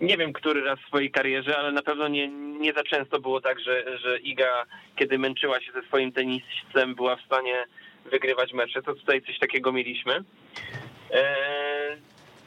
[0.00, 3.40] nie wiem który raz w swojej karierze, ale na pewno nie, nie za często było
[3.40, 4.64] tak, że, że Iga,
[4.96, 7.64] kiedy męczyła się ze swoim tenisem, była w stanie
[8.10, 8.82] wygrywać mecze.
[8.82, 10.24] To tutaj coś takiego mieliśmy.
[11.10, 11.67] Eee,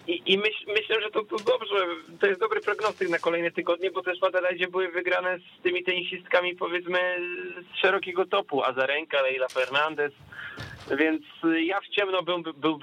[0.07, 1.75] i, i myśl, myślę, że to, to dobrze,
[2.19, 5.83] to jest dobry prognostyk na kolejne tygodnie, bo też w Adelaide były wygrane z tymi
[5.83, 6.99] tenisistkami powiedzmy
[7.73, 10.13] z szerokiego topu, Azarenka, Leila Fernandez,
[10.97, 11.23] więc
[11.63, 12.79] ja w ciemno bym, był,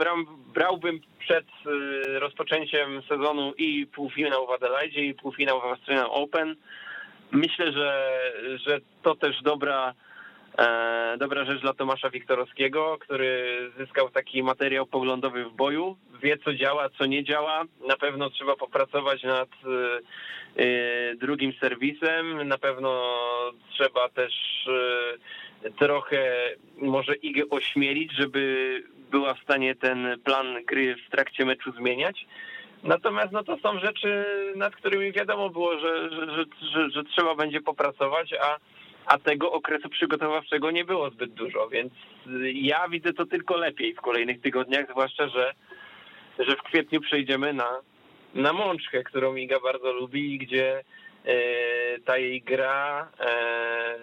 [0.55, 6.57] brałbym przed y, rozpoczęciem sezonu i półfinał w Adelaide i półfinał w Australian Open.
[7.31, 8.11] Myślę, że,
[8.67, 9.95] że to też dobra
[11.19, 15.97] dobra rzecz dla Tomasza Wiktorowskiego, który zyskał taki materiał poglądowy w boju.
[16.23, 17.65] Wie, co działa, co nie działa.
[17.89, 22.49] Na pewno trzeba popracować nad e, e, drugim serwisem.
[22.49, 23.03] Na pewno
[23.71, 24.35] trzeba też
[25.79, 32.27] trochę może Igę ośmielić, żeby była w stanie ten plan gry w trakcie meczu zmieniać.
[32.83, 34.25] Natomiast no to są rzeczy,
[34.57, 38.57] nad którymi wiadomo było, że, że, że, że trzeba będzie popracować, a
[39.09, 41.93] a tego okresu przygotowawczego nie było zbyt dużo, więc
[42.53, 45.55] ja widzę to tylko lepiej w kolejnych tygodniach, zwłaszcza, że,
[46.39, 47.81] że w kwietniu przejdziemy na,
[48.35, 50.85] na Mączkę, którą Iga bardzo lubi, gdzie
[51.25, 51.35] e,
[52.05, 53.99] ta jej gra e,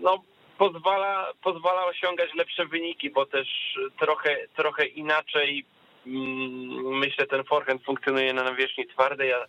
[0.00, 0.22] no,
[0.58, 5.64] pozwala, pozwala osiągać lepsze wyniki, bo też trochę, trochę inaczej
[6.06, 9.46] mm, myślę ten forehand funkcjonuje na nawierzchni twardej, a,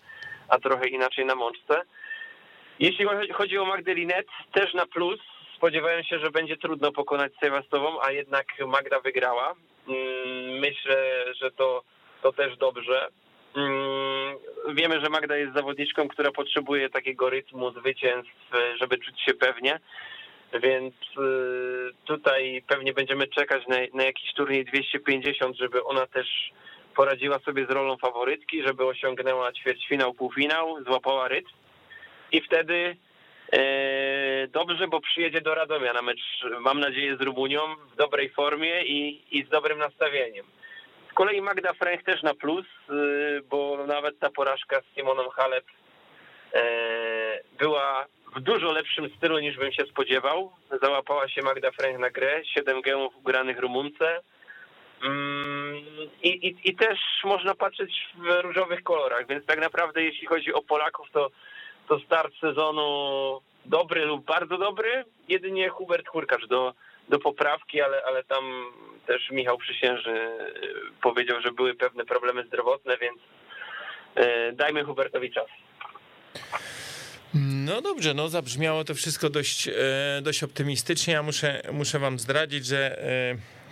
[0.50, 1.82] a trochę inaczej na mączce.
[2.80, 5.20] Jeśli chodzi o Magdalinet, też na plus.
[5.58, 9.56] Spodziewałem się, że będzie trudno pokonać Sewastową, a jednak Magda wygrała.
[9.88, 11.84] Mm, myślę, że to,
[12.22, 13.08] to też dobrze.
[13.56, 14.38] Mm,
[14.76, 19.80] wiemy, że Magda jest zawodniczką, która potrzebuje takiego rytmu zwycięstw, żeby czuć się pewnie.
[20.64, 26.52] Więc y, tutaj pewnie będziemy czekać na, na jakiś turniej 250, żeby ona też
[26.96, 31.59] poradziła sobie z rolą faworytki, żeby osiągnęła ćwierćfinał, półfinał, złapała rytm
[32.32, 32.98] i wtedy
[33.54, 38.84] e, dobrze, bo przyjedzie do Radomia na mecz, mam nadzieję, z Rumunią w dobrej formie
[38.84, 40.46] i, i z dobrym nastawieniem.
[41.12, 42.94] Z kolei Magda Frank też na plus, e,
[43.42, 45.66] bo nawet ta porażka z Simoną Halep
[46.54, 46.64] e,
[47.60, 48.06] była
[48.36, 50.52] w dużo lepszym stylu niż bym się spodziewał.
[50.82, 54.22] Załapała się Magda Frank na grę, 7 gemów ugranych Rumunce.
[55.04, 55.76] Mm,
[56.24, 60.62] I, i, I też można patrzeć w różowych kolorach, więc tak naprawdę jeśli chodzi o
[60.62, 61.30] Polaków, to
[61.90, 65.06] to start sezonu dobry lub bardzo dobry.
[65.28, 66.74] Jedynie Hubert Hurkacz do,
[67.10, 68.44] do poprawki, ale, ale tam
[69.08, 70.42] też Michał Przysiężny e,
[71.02, 73.18] powiedział, że były pewne problemy zdrowotne, więc
[74.16, 75.48] e, dajmy Hubertowi czas.
[77.34, 79.74] No dobrze, no zabrzmiało to wszystko dość, e,
[80.22, 81.14] dość optymistycznie.
[81.14, 82.98] Ja muszę, muszę wam zdradzić, że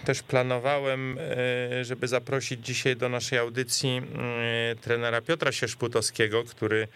[0.05, 1.17] też planowałem,
[1.81, 4.01] żeby zaprosić dzisiaj do naszej audycji
[4.81, 6.87] trenera Piotra Sierzputowskiego, który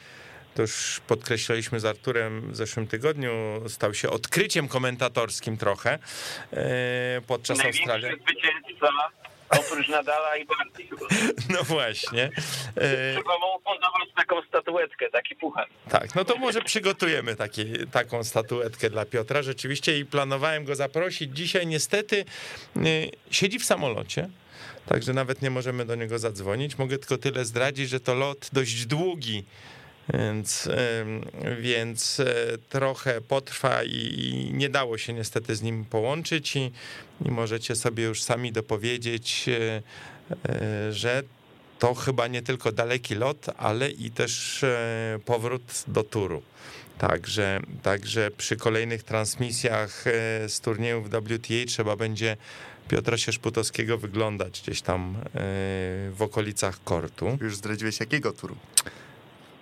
[0.56, 3.32] to już podkreślaliśmy z Arturem w zeszłym tygodniu,
[3.68, 6.00] stał się odkryciem komentatorskim trochę
[6.54, 8.08] e, podczas Australii.
[8.26, 8.88] zwycięzca
[9.50, 10.88] oprócz Nadala i Barty.
[11.54, 12.24] No właśnie.
[12.76, 15.68] E, Trzeba mu podawać taką statuetkę, taki puchar.
[15.90, 21.36] Tak, no to może przygotujemy taki, taką statuetkę dla Piotra rzeczywiście i planowałem go zaprosić.
[21.38, 22.26] Dzisiaj niestety
[22.76, 22.80] e,
[23.32, 24.30] siedzi w samolocie.
[24.86, 26.78] Także nawet nie możemy do niego zadzwonić.
[26.78, 29.44] Mogę tylko tyle zdradzić, że to lot dość długi
[30.10, 30.70] więc,
[31.60, 32.26] więc e,
[32.70, 36.72] trochę potrwa i nie dało się niestety z nim połączyć i,
[37.26, 39.82] i możecie sobie już sami dopowiedzieć, e,
[40.50, 41.24] e, że
[41.80, 44.66] to chyba nie tylko daleki lot, ale i też
[45.26, 46.42] powrót do turu.
[46.98, 50.04] Także, także przy kolejnych transmisjach
[50.48, 52.38] z turniejów WTA trzeba będzie
[52.88, 55.18] Piotra Sierzputowskiego wyglądać gdzieś tam
[56.12, 57.38] w okolicach kortu.
[57.42, 58.56] Już zdradziłeś jakiego turu?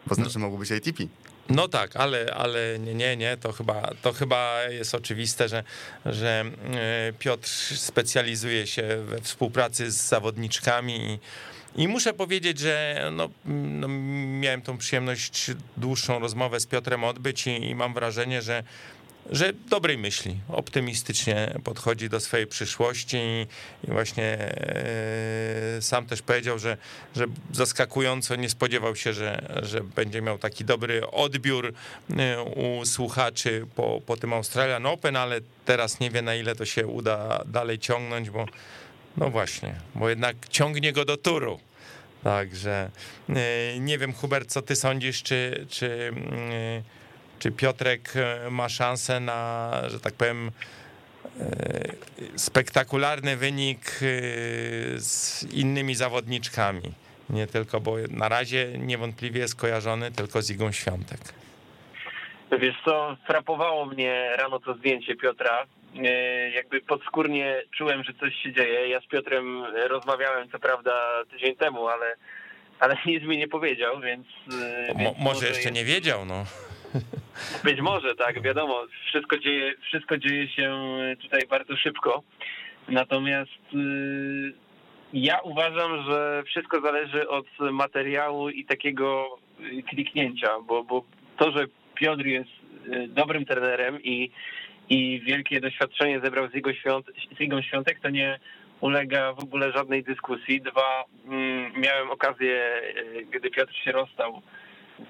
[0.08, 1.04] Bo znaczy mogło być ATP.
[1.50, 5.64] No tak, ale, ale nie, nie, nie, to chyba, to chyba jest oczywiste, że,
[6.06, 11.20] że e, Piotr specjalizuje się we współpracy z zawodniczkami
[11.76, 13.88] i, i muszę powiedzieć, że no, no,
[14.40, 18.64] miałem tą przyjemność dłuższą rozmowę z Piotrem odbyć i, i mam wrażenie, że
[19.32, 23.18] że dobrej myśli, optymistycznie podchodzi do swojej przyszłości
[23.84, 24.86] i właśnie e,
[25.82, 26.78] sam też powiedział, że,
[27.16, 31.74] że zaskakująco nie spodziewał się, że, że będzie miał taki dobry odbiór
[32.18, 36.66] e, u słuchaczy po, po tym Australian Open, ale teraz nie wie na ile to
[36.66, 38.46] się uda dalej ciągnąć, bo
[39.18, 41.60] no właśnie, bo jednak ciągnie go do turu.
[42.24, 42.92] Także
[43.30, 46.84] e, nie wiem, Hubert, co ty sądzisz, czy, czy, mm,
[47.40, 48.14] czy Piotrek
[48.52, 50.52] ma szansę na, że tak powiem,
[52.36, 54.00] spektakularny wynik
[54.98, 56.92] z innymi zawodniczkami.
[57.30, 61.20] Nie tylko, bo na razie niewątpliwie jest kojarzony tylko z Igą Świątek.
[62.60, 65.66] Wiesz co, frapowało mnie rano to zdjęcie Piotra.
[66.56, 68.90] Jakby podskórnie czułem, że coś się dzieje.
[68.90, 72.16] Ja z Piotrem rozmawiałem co prawda tydzień temu, ale,
[72.80, 74.28] ale nic mi nie powiedział, więc...
[74.48, 74.56] Mo,
[74.96, 75.76] więc może, może jeszcze jest...
[75.76, 76.46] nie wiedział, no.
[77.64, 80.78] Być może, tak, wiadomo, wszystko dzieje, wszystko dzieje się
[81.22, 82.24] tutaj bardzo szybko.
[82.88, 84.54] Natomiast y,
[85.14, 89.38] ja uważam, że wszystko zależy od materiału i takiego
[89.90, 91.04] kliknięcia, bo, bo
[91.38, 91.66] to, że
[91.96, 92.50] Piotr jest
[92.88, 94.32] y, dobrym trenerem i,
[94.90, 97.06] i wielkie doświadczenie zebrał z jego świąt,
[97.40, 98.40] z Świątek, to nie
[98.82, 100.62] ulega w ogóle żadnej dyskusji.
[100.62, 102.82] Dwa, mm, miałem okazję,
[103.18, 104.42] y, gdy Piotr się rozstał,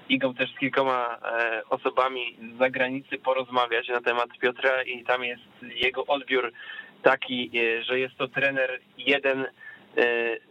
[0.08, 5.42] Igą też z kilkoma e, osobami z zagranicy porozmawiać na temat Piotra i tam jest
[5.62, 6.52] jego odbiór
[7.02, 9.46] taki, e, że jest to trener jeden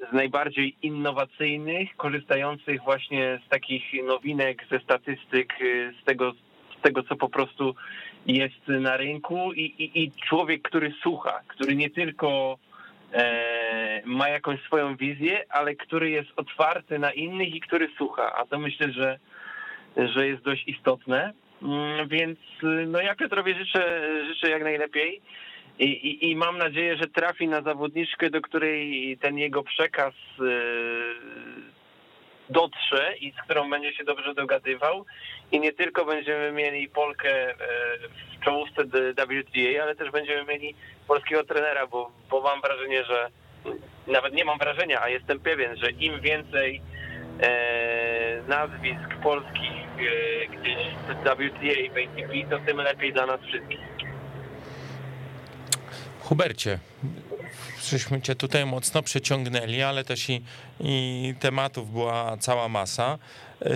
[0.10, 5.54] z najbardziej innowacyjnych, korzystających właśnie z takich nowinek, ze statystyk,
[6.02, 6.34] z tego,
[6.80, 7.76] z tego co po prostu
[8.26, 12.69] jest na rynku i, i, i człowiek, który słucha, który nie tylko e,
[14.06, 18.36] ma jakąś swoją wizję, ale który jest otwarty na innych i który słucha.
[18.36, 19.20] A to myślę, że,
[19.98, 21.34] że jest dość istotne.
[21.62, 22.40] Mm, więc
[22.88, 25.22] no ja Piotrowi życzę, życzę jak najlepiej.
[25.80, 30.44] I, i, I, mam nadzieję, że trafi na zawodniczkę, do której ten jego przekaz e,
[32.50, 35.06] dotrze i z którą będzie się dobrze dogadywał.
[35.52, 37.56] I nie tylko będziemy mieli Polkę e,
[38.40, 40.76] w czołówce WTA, ale też będziemy mieli
[41.08, 43.30] polskiego trenera, bo, bo mam wrażenie, że
[44.08, 46.82] nawet nie mam wrażenia, a jestem pewien, że im więcej
[47.42, 49.80] e, nazwisk polskich
[50.52, 53.80] gdzieś w WTA, ATP, to tym lepiej dla nas wszystkich.
[56.20, 56.80] Hubercie,
[57.84, 60.42] żeśmy cię tutaj mocno przeciągnęli, ale też i,
[60.80, 63.18] i tematów była cała masa.
[63.62, 63.70] Yy,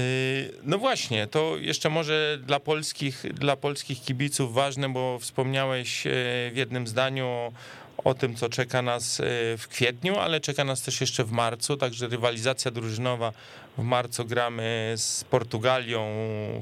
[0.63, 6.11] no właśnie, to jeszcze może dla polskich, dla polskich kibiców ważne, bo wspomniałeś yy,
[6.51, 7.51] w jednym zdaniu o,
[7.97, 9.25] o tym, co czeka nas yy,
[9.57, 13.33] w kwietniu, ale czeka nas też jeszcze w marcu, także rywalizacja drużynowa.
[13.77, 16.05] W marcu gramy z Portugalią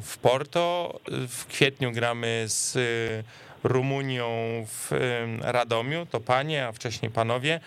[0.04, 2.78] w Porto, w kwietniu gramy z
[3.64, 4.28] Rumunią
[4.68, 4.92] w
[5.42, 7.60] Radomiu, to panie, a wcześniej panowie.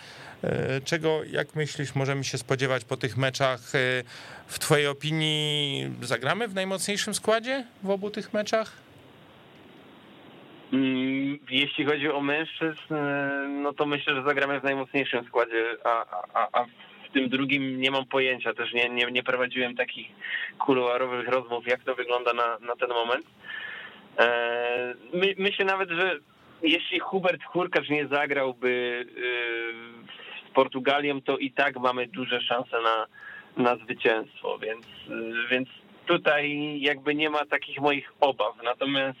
[0.43, 3.59] E, czego, jak myślisz, możemy się spodziewać po tych meczach?
[3.75, 4.03] E,
[4.47, 8.71] w twojej opinii zagramy w najmocniejszym składzie w obu tych meczach?
[10.73, 16.05] Mm, jeśli chodzi o mężczyzn, e, no to myślę, że zagramy w najmocniejszym składzie, a,
[16.33, 16.65] a, a
[17.09, 18.53] w tym drugim nie mam pojęcia.
[18.53, 20.07] Też nie, nie, nie prowadziłem takich
[20.59, 23.25] kuluarowych rozmów, jak to wygląda na, na ten moment.
[24.17, 26.19] E, my, myślę nawet, że
[26.61, 33.07] jeśli Hubert Hurkacz nie zagrałby e, z Portugalią, to i tak mamy duże szanse na,
[33.63, 35.69] na zwycięstwo, więc, e, więc
[36.05, 38.63] tutaj jakby nie ma takich moich obaw.
[38.63, 39.19] Natomiast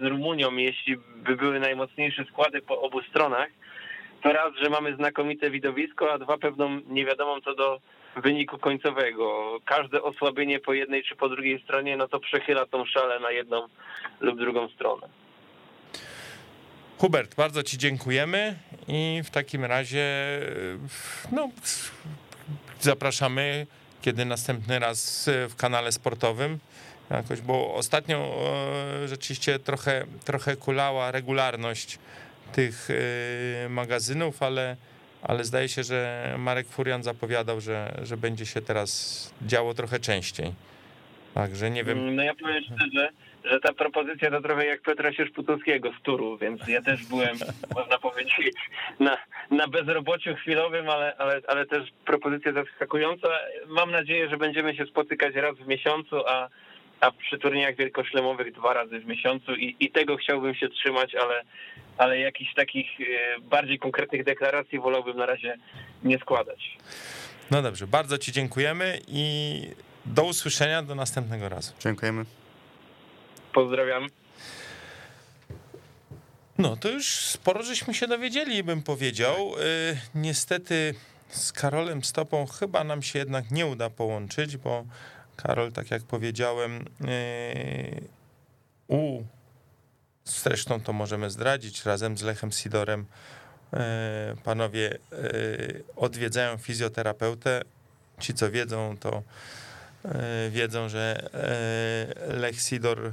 [0.00, 3.48] z Rumunią, jeśli by były najmocniejsze składy po obu stronach,
[4.22, 7.80] to raz, że mamy znakomite widowisko, a dwa pewną niewiadomą co do
[8.16, 9.58] wyniku końcowego.
[9.64, 13.66] Każde osłabienie po jednej czy po drugiej stronie, no to przechyla tą szalę na jedną
[14.20, 15.08] lub drugą stronę.
[16.98, 18.58] Hubert, bardzo Ci dziękujemy
[18.88, 20.06] i w takim razie
[21.32, 21.48] no,
[22.80, 23.66] zapraszamy,
[24.02, 26.58] kiedy następny raz w kanale sportowym.
[27.10, 28.36] Jakoś, bo ostatnio
[29.04, 31.98] e, rzeczywiście trochę, trochę kulała regularność
[32.52, 34.76] tych e, magazynów, ale
[35.22, 40.52] ale zdaje się, że Marek Furian zapowiadał, że, że będzie się teraz działo trochę częściej.
[41.34, 42.16] Także nie wiem.
[42.16, 43.08] No ja powiem szczerze,
[43.44, 47.36] że ta propozycja to trochę jak Piotra Sierzputowskiego z Turu, więc ja też byłem,
[47.76, 48.56] można powiedzieć,
[49.00, 49.16] na,
[49.50, 53.28] na bezrobociu chwilowym, ale, ale, ale też propozycja zaskakująca.
[53.66, 56.48] Mam nadzieję, że będziemy się spotykać raz w miesiącu, a
[57.00, 61.42] a przy turniejach wielkoszlemowych dwa razy w miesiącu i, i tego chciałbym się trzymać, ale,
[61.98, 63.04] ale jakichś takich e,
[63.40, 65.56] bardziej konkretnych deklaracji wolałbym na razie
[66.04, 66.76] nie składać.
[67.50, 69.60] No dobrze, bardzo Ci dziękujemy i
[70.06, 71.72] do usłyszenia do następnego razu.
[71.80, 72.24] Dziękujemy.
[73.52, 74.08] Pozdrawiam.
[76.58, 79.54] No to już sporo żeśmy się dowiedzieli, bym powiedział.
[79.54, 80.94] Y, niestety
[81.28, 84.84] z Karolem Stopą chyba nam się jednak nie uda połączyć, bo
[85.36, 88.08] Karol, tak jak powiedziałem, y,
[88.88, 89.22] u
[90.24, 93.06] zresztą to możemy zdradzić razem z Lechem Sidorem.
[93.74, 93.76] y,
[94.44, 97.62] Panowie y, odwiedzają fizjoterapeutę.
[98.20, 99.22] Ci, co wiedzą, to
[100.50, 101.30] wiedzą, że
[102.28, 103.12] Lech Sidor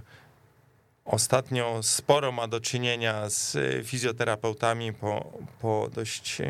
[1.06, 3.58] ostatnio sporo ma do czynienia z
[3.88, 6.42] fizjoterapeutami po, po dość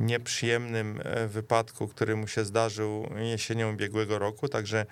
[0.00, 4.86] nieprzyjemnym e, wypadku, który mu się zdarzył jesienią ubiegłego roku, także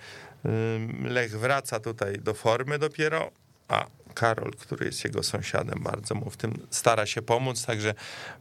[1.03, 3.31] Lech wraca tutaj do formy dopiero,
[3.67, 7.93] a Karol, który jest jego sąsiadem, bardzo mu w tym stara się pomóc, także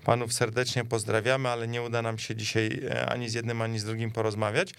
[0.04, 3.84] panów serdecznie pozdrawiamy, ale nie uda nam się dzisiaj e, ani z jednym, ani z
[3.84, 4.74] drugim porozmawiać.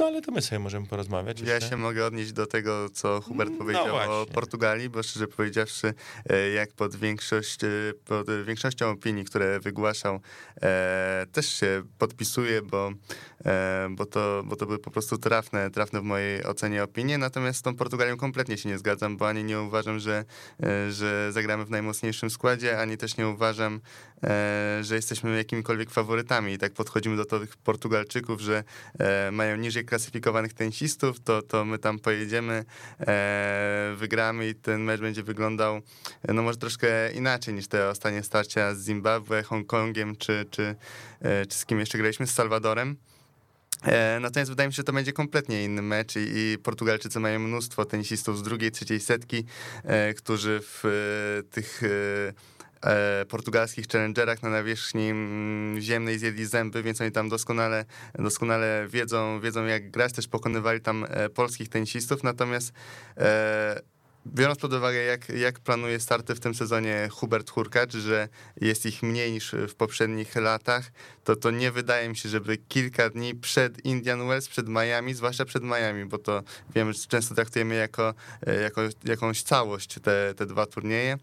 [0.00, 1.40] No ale to my sobie możemy porozmawiać.
[1.40, 1.70] Ja jeszcze.
[1.70, 4.34] się mogę odnieść do tego, co Hubert No powiedział o właśnie.
[4.34, 5.94] Portugalii, bo szczerze powiedziawszy,
[6.30, 7.68] e, jak pod, większość, e,
[8.04, 10.20] pod większością opinii, które wygłaszał,
[10.62, 12.92] e, też się podpisuję, bo,
[13.44, 17.18] e, bo, to, bo to były po prostu trafne, trafne w mojej ocenie opinie.
[17.18, 20.24] Natomiast z tą Portugalią kompletnie się nie zgadzam, bo ani nie uważam, że,
[20.62, 23.80] e, że zagramy w najmocniejszym składzie, ani też nie uważam,
[24.24, 26.52] e, że jesteśmy jakimikolwiek faworytami.
[26.52, 28.64] I tak podchodzimy do tych Portugalczyków, że
[29.32, 32.64] mają niżej klasyfikowanych tenisistów, to, to my tam pojedziemy,
[33.00, 35.80] e, wygramy i ten mecz będzie wyglądał
[36.22, 40.74] e, no może troszkę inaczej niż te ostatnie starcia z Zimbabwe, Hongkongiem czy, czy,
[41.20, 42.96] e, czy z kim jeszcze graliśmy, z Salwadorem.
[43.82, 47.38] E, Natomiast wydaje mi się, że to będzie kompletnie inny mecz i, i Portugalczycy mają
[47.38, 49.44] mnóstwo tenisistów z drugiej, trzeciej setki,
[49.84, 52.59] e, którzy w e, tych e,
[53.28, 59.64] portugalskich challengerach na nawierzchni mm, ziemnej zjedli zęby, więc oni tam doskonale, doskonale wiedzą, wiedzą
[59.64, 62.72] jak grać, też pokonywali tam e, polskich tenisistów, natomiast
[63.16, 63.80] e,
[64.26, 68.28] Biorąc pod uwagę, jak, jak planuje starty w tym sezonie Hubert Hurkacz, że
[68.60, 70.90] jest ich mniej niż w poprzednich latach,
[71.24, 75.44] to to nie wydaje mi się, żeby kilka dni przed Indian Wells, przed Miami, zwłaszcza
[75.44, 76.42] przed Miami, bo to
[76.74, 78.14] wiemy, że często traktujemy jako,
[78.46, 81.18] e, jako jakąś całość te, te dwa turnieje,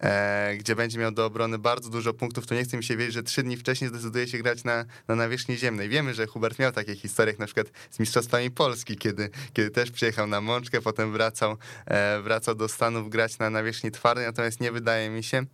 [0.00, 3.14] e, gdzie będzie miał do obrony bardzo dużo punktów, to nie chce mi się wierzyć,
[3.14, 5.88] że trzy dni wcześniej zdecyduje się grać na, na nawierzchni ziemnej.
[5.88, 9.90] Wiemy, że Hubert miał takie historie, jak na przykład z Mistrzostwami Polski, kiedy, kiedy też
[9.90, 14.72] przyjechał na Mączkę, potem wracał, e, wracał do Stanów grać na nawierzchni twardej, natomiast nie
[14.72, 15.44] wydaje mi się.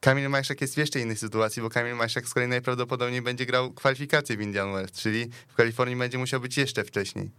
[0.00, 3.72] Kamil Majszak jest w jeszcze innej sytuacji, bo Kamil Majszak z kolei najprawdopodobniej będzie grał
[3.72, 7.30] kwalifikacje w Indian Wells, czyli w Kalifornii będzie musiał być jeszcze wcześniej.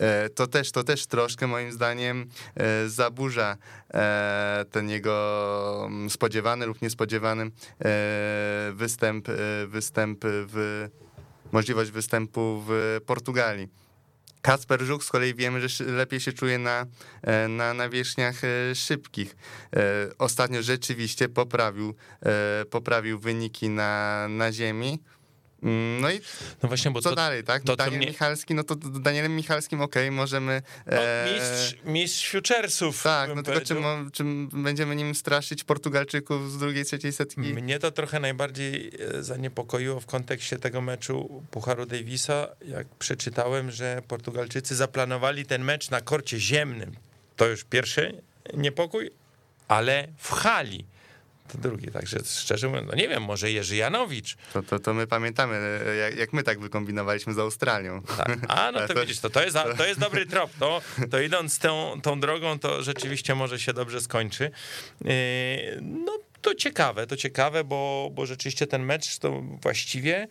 [0.00, 3.56] E, To też, to też troszkę moim zdaniem e, zaburza
[3.94, 7.50] e, ten jego mm, spodziewany lub niespodziewany
[8.72, 9.28] występ,
[9.66, 10.88] występ w
[11.52, 13.68] możliwość występu w Portugalii.
[14.42, 16.86] Kacper Żuk z kolei wiemy, że lepiej się czuje na,
[17.22, 19.36] e, na nawierzchniach e, szybkich.
[19.76, 19.80] E,
[20.18, 21.94] Ostatnio rzeczywiście poprawił,
[22.70, 24.98] poprawił wyniki na, na ziemi.
[25.62, 26.20] Mm, No i
[26.62, 27.62] No właśnie, bo co to, dalej, tak?
[27.62, 30.62] to- to Daniel mnie- Michalski, no to Danielem Michalskim, okej, możemy...
[30.86, 33.02] no, e, mistrz, mistrz futuresów.
[33.02, 33.96] Tak, no tylko czy, powiedział.
[34.04, 37.40] mo- czy będziemy nim straszyć Portugalczyków z drugiej, trzeciej setki?
[37.40, 44.02] Mnie to trochę najbardziej e, zaniepokoiło w kontekście tego meczu Pucharu Davisa, jak przeczytałem, że
[44.08, 46.92] Portugalczycy zaplanowali ten mecz na korcie ziemnym.
[47.36, 48.22] To już pierwszy
[48.54, 49.10] niepokój,
[49.68, 50.84] ale w hali.
[51.52, 54.36] To drugi, także szczerze mówiąc, no nie wiem, może Jerzy Janowicz.
[54.52, 58.02] To, to, to my pamiętamy, jak, jak my tak wykombinowaliśmy z Australią.
[58.02, 58.38] Tak.
[58.48, 60.50] A, no to, to- widzisz, to, to, jest, to jest dobry trop.
[60.58, 64.50] To, to idąc tą, tą drogą, to rzeczywiście może się dobrze skończy.
[65.04, 65.10] Yy,
[65.80, 70.28] No to ciekawe, to ciekawe, bo, bo rzeczywiście ten mecz to właściwie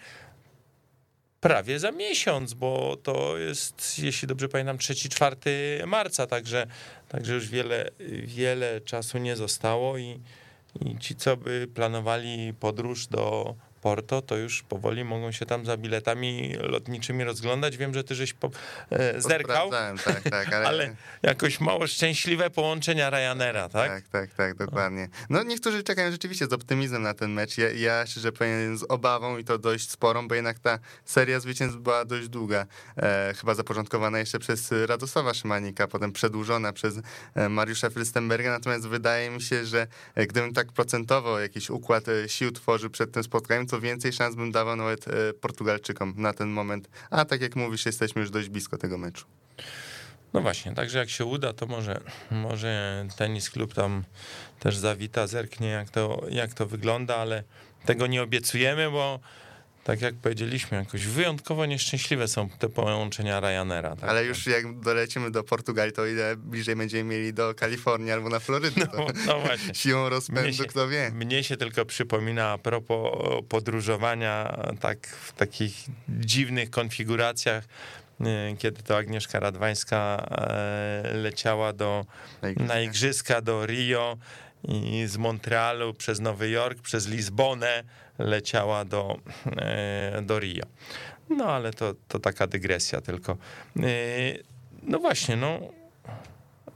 [1.41, 5.35] prawie za miesiąc, bo to jest, jeśli dobrze pamiętam, 3-4
[5.87, 6.67] marca, także,
[7.09, 7.89] także już wiele,
[8.23, 10.19] wiele czasu nie zostało i,
[10.75, 15.77] i ci, co by planowali podróż do Porto, to już powoli mogą się tam za
[15.77, 17.77] biletami lotniczymi rozglądać.
[17.77, 18.49] Wiem, że ty żeś po,
[18.89, 19.69] e, zerkał,
[20.05, 20.67] tak, tak, ale...
[20.67, 23.91] ale jakoś mało szczęśliwe połączenia Ryanaira, tak?
[23.91, 25.07] Tak, tak, tak, dokładnie.
[25.29, 27.57] No niektórzy czekają rzeczywiście z optymizmem na ten mecz.
[27.57, 31.77] Ja, ja szczerze powiem z obawą i to dość sporą, bo jednak ta seria zwycięstw
[31.79, 32.65] była dość długa.
[32.97, 36.99] E, chyba zapoczątkowana jeszcze przez Radosława Szymanika, potem przedłużona przez
[37.35, 38.51] e, Mariusza Frystenberga.
[38.51, 43.11] Natomiast wydaje mi się, że e, gdybym tak procentowo jakiś układ e, sił tworzył przed
[43.11, 46.89] tym spotkaniem, to więcej szans bym dawał nawet e, Portugalczykom na ten moment.
[47.09, 49.25] A tak jak mówisz, jesteśmy już dość blisko tego meczu.
[50.33, 52.01] No właśnie, także jak się uda, to może,
[52.31, 54.03] może tenis klub tam
[54.59, 57.43] też zawita, zerknie jak to, jak to wygląda, ale
[57.85, 59.19] tego nie obiecujemy, bo
[59.89, 63.95] tak jak powiedzieliśmy, jakoś wyjątkowo nieszczęśliwe są te połączenia Ryanaira.
[63.95, 64.09] Tak?
[64.09, 68.39] Ale już jak dolecimy do Portugalii, to ile bliżej będziemy mieli do Kalifornii albo na
[68.39, 68.87] Florydę.
[68.97, 69.75] No, no właśnie.
[69.81, 71.11] Siłą rozpędu, się, kto wie.
[71.11, 73.13] Mnie się tylko przypomina a propos
[73.49, 75.73] podróżowania tak w takich
[76.09, 77.63] dziwnych konfiguracjach,
[78.21, 78.25] y,
[78.57, 82.05] kiedy to Agnieszka Radwańska e, leciała do,
[82.41, 82.73] Na igrzyska.
[82.73, 84.17] na igrzyska do Rio
[84.67, 87.83] i z Montrealu przez Nowy Jork, przez Lizbonę
[88.19, 89.17] leciała do,
[89.57, 90.63] e, do Rio.
[91.29, 93.37] No ale to, to taka dygresja tylko.
[93.77, 94.43] Y,
[94.83, 95.59] No właśnie, no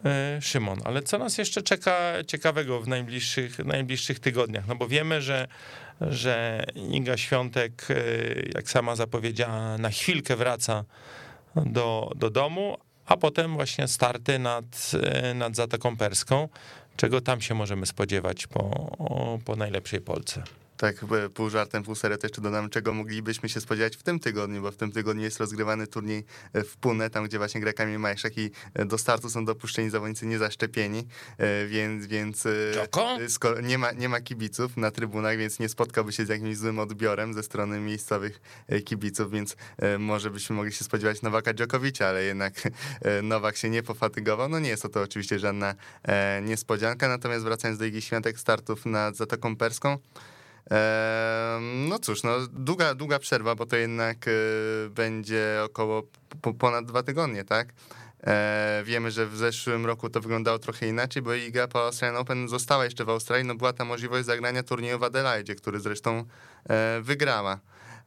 [0.05, 4.67] E, Szymon, ale co nas jeszcze czeka ciekawego w najbliższych, najbliższych tygodniach?
[4.67, 5.47] No bo wiemy, że,
[6.01, 7.95] że Iga Świątek, e,
[8.55, 10.83] jak sama zapowiedziała, na chwilkę wraca
[11.55, 16.49] do, do domu, a potem właśnie starty nad, e, nad Zatoką Perską.
[16.95, 18.91] Czego tam się możemy spodziewać po,
[19.45, 20.43] po najlepszej Polce?
[20.77, 20.95] Tak,
[21.33, 24.71] pół żartem, pół serio, to jeszcze dodam, czego moglibyśmy się spodziewać w tym tygodniu, bo
[24.71, 28.37] w tym tygodniu jest rozgrywany turniej e, w Pune, tam gdzie właśnie gra Kamil Majszak
[28.37, 31.07] i e, do startu są dopuszczeni zawodnicy niezaszczepieni,
[31.37, 32.43] e, więc, więc
[33.63, 37.33] nie, ma, nie ma kibiców na trybunach, więc nie spotkałby się z jakimś złym odbiorem
[37.33, 38.41] ze strony miejscowych
[38.85, 39.55] kibiców, więc
[39.99, 42.53] może byśmy mogli się spodziewać Nowaka Dżokowicza, ale jednak
[43.23, 44.49] Nowak się nie pofatygował.
[44.49, 45.75] No nie jest to, to oczywiście żadna
[46.41, 49.97] niespodzianka, natomiast wracając do Igi Świątek, startów nad Zatoką Perską,
[51.87, 54.31] No cóż, no długa, długa przerwa, bo to jednak e,
[54.89, 56.03] będzie około
[56.41, 57.73] po, ponad dwa tygodnie, tak?
[58.23, 62.47] E, wiemy, że w zeszłym roku to wyglądało trochę inaczej, bo Iga po Australian Open
[62.47, 66.25] została jeszcze w Australii, no była ta możliwość zagrania turnieju w Adelaide, który zresztą
[66.69, 67.59] e, wygrała.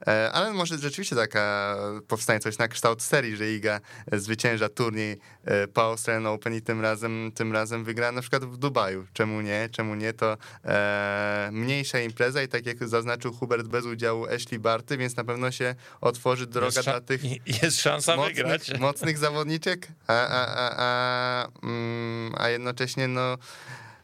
[0.07, 1.77] E, Ale może rzeczywiście taka
[2.09, 3.81] powstanie coś na kształt serii, że Iga
[4.13, 8.57] zwycięża turniej e, po Australian Open i tym razem, tym razem wygra na przykład w
[8.57, 9.07] Dubaju.
[9.13, 9.69] Czemu nie?
[9.73, 10.13] Czemu nie?
[10.13, 15.25] To e, mniejsza impreza i tak jak zaznaczył Hubert bez udziału Ashley Barty, więc na
[15.25, 17.23] pewno się otworzy droga Jest, dla tych
[17.63, 18.61] jest szansa wygrać.
[18.61, 23.37] mocnych, mocnych zawodniczek, a, a, a, a, mm, a jednocześnie no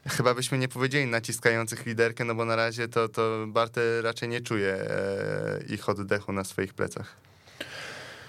[0.08, 4.40] chyba byśmy nie powiedzieli naciskających liderkę, no bo na razie to, to Barty raczej nie
[4.40, 7.16] czuje e, ich oddechu na swoich plecach.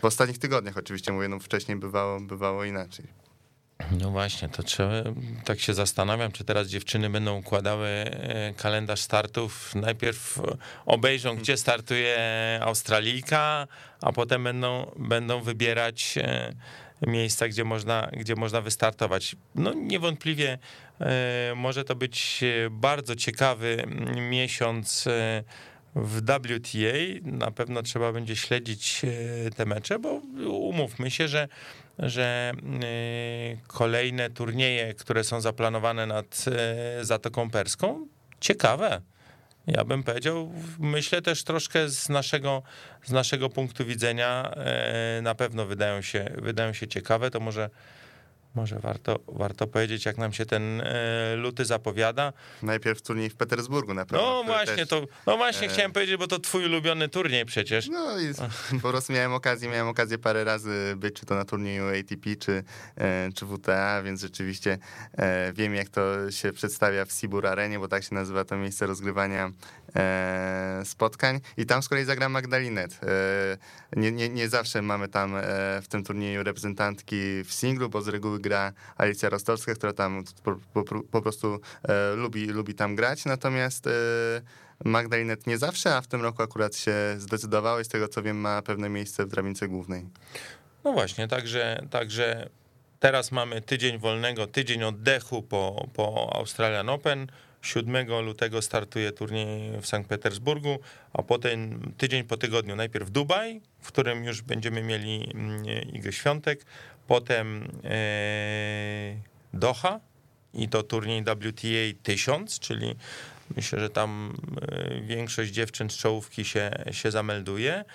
[0.02, 3.06] W ostatnich tygodniach oczywiście mówię, no wcześniej bywało, bywało inaczej.
[3.92, 4.92] No właśnie, to trzeba,
[5.46, 9.76] tak się zastanawiam, czy teraz dziewczyny będą układały e, kalendarz startów.
[9.76, 10.40] Najpierw
[10.86, 12.18] obejrzą, gdzie startuje
[12.62, 13.68] Australijka,
[14.02, 16.54] a potem będą, będą wybierać e,
[17.08, 19.36] miejsca, gdzie można, gdzie można wystartować.
[19.56, 20.58] No niewątpliwie
[21.56, 23.84] może to być e, bardzo ciekawy
[24.16, 25.44] miesiąc e,
[25.96, 26.98] w WTA.
[27.24, 30.10] Na pewno trzeba będzie śledzić e, te mecze, bo
[30.50, 31.48] umówmy się, że
[32.00, 32.52] że
[33.68, 36.46] kolejne turnieje, które są zaplanowane nad
[37.02, 38.08] Zatoką Perską,
[38.40, 39.02] ciekawe.
[39.68, 42.64] Ja bym powiedział, myślę też troszkę z naszego,
[43.04, 44.54] z naszego punktu widzenia
[45.22, 47.70] na pewno wydają się, wydają się ciekawe, to może,
[48.56, 50.86] może warto, warto powiedzieć, jak nam się ten y,
[51.36, 52.34] luty zapowiada.
[52.62, 54.26] Najpierw turniej w Petersburgu na pewno.
[54.26, 57.90] No właśnie, też- to, no właśnie e, chciałem powiedzieć, bo to twój ulubiony turniej przecież.
[57.90, 58.34] No i
[58.82, 62.64] po prostu miałem okazję, miałem okazję parę razy być, czy to na turnieju ATP, czy,
[62.98, 64.78] e, czy WTA, więc rzeczywiście
[65.18, 68.86] e, wiem, jak to się przedstawia w Sibur Arenie, bo tak się nazywa to miejsce
[68.86, 69.52] rozgrywania e,
[70.84, 71.40] spotkań.
[71.58, 73.00] I tam z kolei zagra Magdalinet.
[73.04, 73.58] E,
[73.96, 75.42] nie, nie, nie zawsze mamy tam e,
[75.82, 80.56] w tym turnieju reprezentantki w singlu, bo z reguły gra Alicja Rostowska, która tam po,
[80.74, 83.92] po, po prostu e, lubi, lubi tam grać, natomiast e,
[84.86, 88.38] Magdalinet nie zawsze, a w tym roku akurat się zdecydowało i z tego co wiem
[88.38, 90.06] ma pewne miejsce w drabince głównej.
[90.84, 92.50] No właśnie, także, także
[93.00, 97.28] teraz mamy tydzień wolnego, tydzień oddechu po, po Australian Open.
[97.64, 100.80] 7 lutego startuje turniej w Sankt Petersburgu,
[101.14, 106.66] a potem tydzień po tygodniu najpierw Dubaj, w którym już będziemy mieli mm, Igę Świątek,
[107.08, 109.16] potem e,
[109.54, 110.00] Doha
[110.54, 112.96] i to turniej WTA 1000, czyli
[113.56, 117.86] myślę, że tam e, większość dziewczyn z czołówki się, się zamelduje.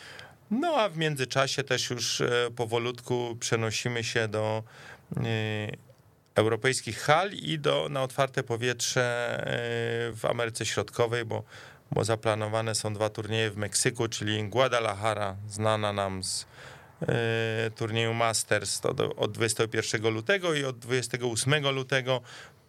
[0.51, 4.63] No a w międzyczasie też już e, powolutku przenosimy się do
[6.39, 9.03] europejskich hal i do, na otwarte powietrze
[9.41, 9.47] e,
[10.13, 11.45] w Ameryce Środkowej, bo,
[11.91, 16.47] bo zaplanowane są dwa turnieje w Meksyku, czyli Guadalajara, znana nam z
[17.03, 22.21] e, turnieju Masters to od 21 lutego i od 28 lutego,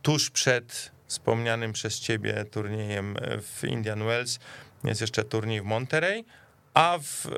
[0.01, 4.39] tuż przed wspomnianym przez ciebie turniejem w Indian Wells,
[4.83, 6.25] jest jeszcze turniej w Monterey,
[6.79, 7.29] a w, e,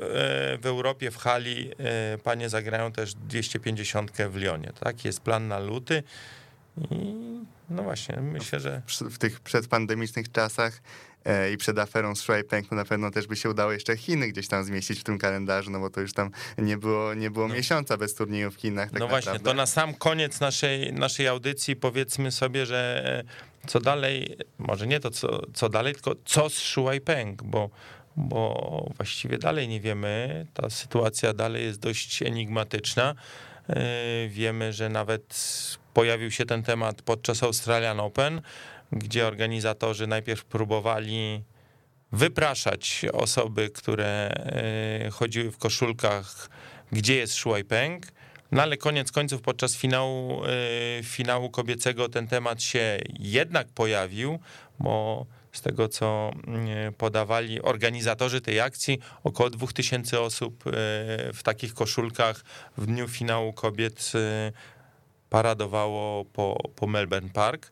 [0.58, 4.72] w Europie w hali e, panie zagrają też 250 w Lyonie.
[4.80, 6.02] Tak, jest plan na luty
[6.90, 6.96] i
[7.70, 8.82] no właśnie, myślę, że...
[9.10, 10.80] w tych przedpandemicznych czasach
[11.24, 14.28] e, i przed aferą z Shuaipeng, no na pewno też by się udało jeszcze Chiny
[14.28, 17.48] gdzieś tam zmieścić w tym kalendarzu, no bo to już tam nie było, nie było
[17.48, 17.54] No.
[17.54, 18.90] miesiąca bez turnieju w Chinach.
[18.90, 19.50] Tak no właśnie, naprawdę.
[19.50, 23.24] to na sam koniec naszej, naszej audycji powiedzmy sobie, że
[23.66, 27.70] co dalej, może nie to co, co dalej, tylko co z Shuai Peng, bo,
[28.16, 33.14] bo właściwie dalej nie wiemy, ta sytuacja dalej jest dość enigmatyczna.
[33.68, 35.34] E, Wiemy, że nawet
[35.94, 38.40] pojawił się ten temat podczas Australian Open,
[38.92, 41.42] gdzie organizatorzy najpierw próbowali
[42.12, 44.30] wypraszać osoby, które
[45.06, 46.48] e, chodziły w koszulkach,
[46.92, 48.06] gdzie jest Shuai Peng.
[48.52, 50.48] No ale koniec końców podczas finału, e,
[51.02, 54.38] finału kobiecego ten temat się jednak pojawił,
[54.78, 60.70] bo z tego co mm, podawali organizatorzy tej akcji, około 2000 osób e,
[61.32, 62.44] w takich koszulkach
[62.76, 64.52] w dniu finału kobiet e,
[65.30, 67.70] paradowało po, po Melbourne Park.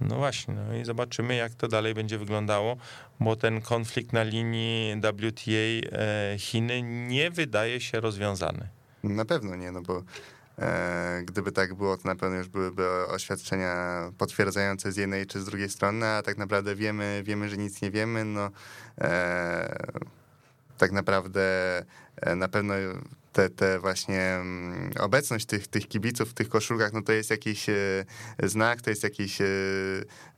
[0.00, 2.76] No właśnie, no i zobaczymy, jak to dalej będzie wyglądało,
[3.20, 8.68] bo ten konflikt na linii WTA e, Chiny nie wydaje się rozwiązany.
[9.04, 10.02] Na pewno nie, no bo
[11.24, 15.68] gdyby tak było, to na pewno już byłyby oświadczenia potwierdzające z jednej czy z drugiej
[15.68, 18.24] strony, a tak naprawdę wiemy, wiemy że nic nie wiemy.
[18.24, 18.50] No,
[19.00, 20.02] e,
[20.78, 21.42] tak naprawdę
[22.16, 22.74] e, na pewno
[23.38, 27.68] te, te właśnie mm, obecność tych, tych kibiców w tych koszulkach, no to jest jakiś
[27.68, 28.04] e,
[28.42, 29.44] znak, to jest jakiś e,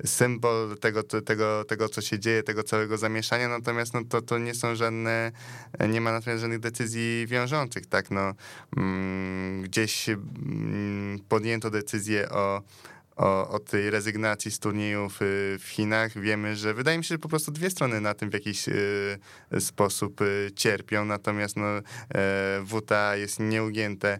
[0.05, 4.55] symbol tego, tego, tego, co się dzieje, tego całego zamieszania, natomiast no to, to nie
[4.55, 5.32] są żadne,
[5.88, 8.34] nie ma natomiast żadnych decyzji wiążących, tak, no
[8.76, 12.62] mm, gdzieś mm, podjęto decyzję o
[13.20, 16.18] o, o tej rezygnacji z turniejów y, w Chinach.
[16.18, 19.18] Wiemy, że wydaje mi się, że po prostu dwie strony na tym w jakiś y,
[19.60, 21.82] sposób y, cierpią, natomiast no, e,
[22.66, 24.18] WTA jest nieugięte e,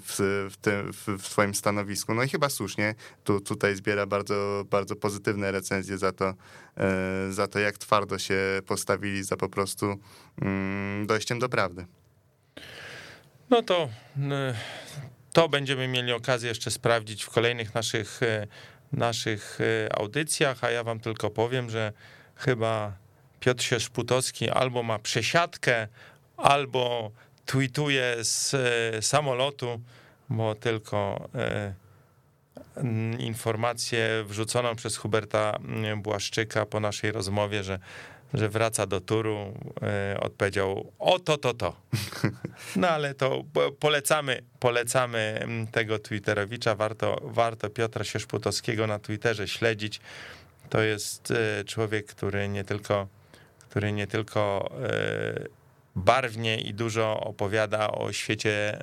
[0.00, 2.14] w, w, tym, w, swoim stanowisku.
[2.14, 2.94] No i chyba słusznie.
[3.24, 6.34] Tu, tutaj zbiera bardzo, bardzo pozytywne recenzje za to,
[6.76, 9.96] e, za to, jak twardo się postawili za po prostu
[10.42, 11.86] mm, dojściem do prawdy.
[13.50, 13.88] No to
[15.32, 18.46] to będziemy mieli okazję jeszcze sprawdzić w kolejnych naszych, y,
[18.92, 21.92] naszych y, audycjach, a ja wam tylko powiem, że
[22.36, 22.92] chyba
[23.40, 25.88] Piotr Sierzputowski albo ma przesiadkę,
[26.36, 27.10] albo
[27.46, 28.54] tweetuje z
[28.98, 29.80] y, samolotu,
[30.28, 31.28] bo tylko
[33.18, 35.58] informację wrzuconą przez Huberta
[35.96, 37.78] Błaszczyka po naszej rozmowie, że,
[38.34, 39.54] że wraca do turu,
[40.14, 41.76] y, odpowiedział o to, to, to.
[42.76, 49.48] No ale to po- polecamy, polecamy mm, tego Twitterowicza, warto, warto Piotra Sierzputowskiego na Twitterze
[49.48, 50.00] śledzić.
[50.70, 53.08] To jest y, człowiek, który nie tylko,
[53.68, 54.70] który nie tylko
[55.44, 55.48] y,
[55.96, 58.78] barwnie i dużo opowiada o świecie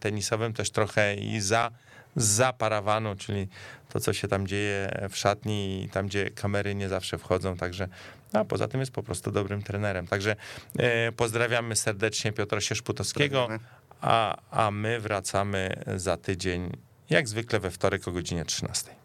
[0.00, 1.70] tenisowym, też trochę i za,
[2.16, 3.48] za parawanu, czyli
[3.88, 7.88] to, co się tam dzieje w szatni i tam, gdzie kamery nie zawsze wchodzą, także
[8.32, 10.06] a poza tym jest po prostu dobrym trenerem.
[10.06, 10.36] Także
[10.78, 13.48] e, pozdrawiamy serdecznie Piotra Sierzputowskiego,
[14.00, 16.70] a, a my wracamy za tydzień,
[17.10, 19.03] jak zwykle we wtorek o godzinie 13.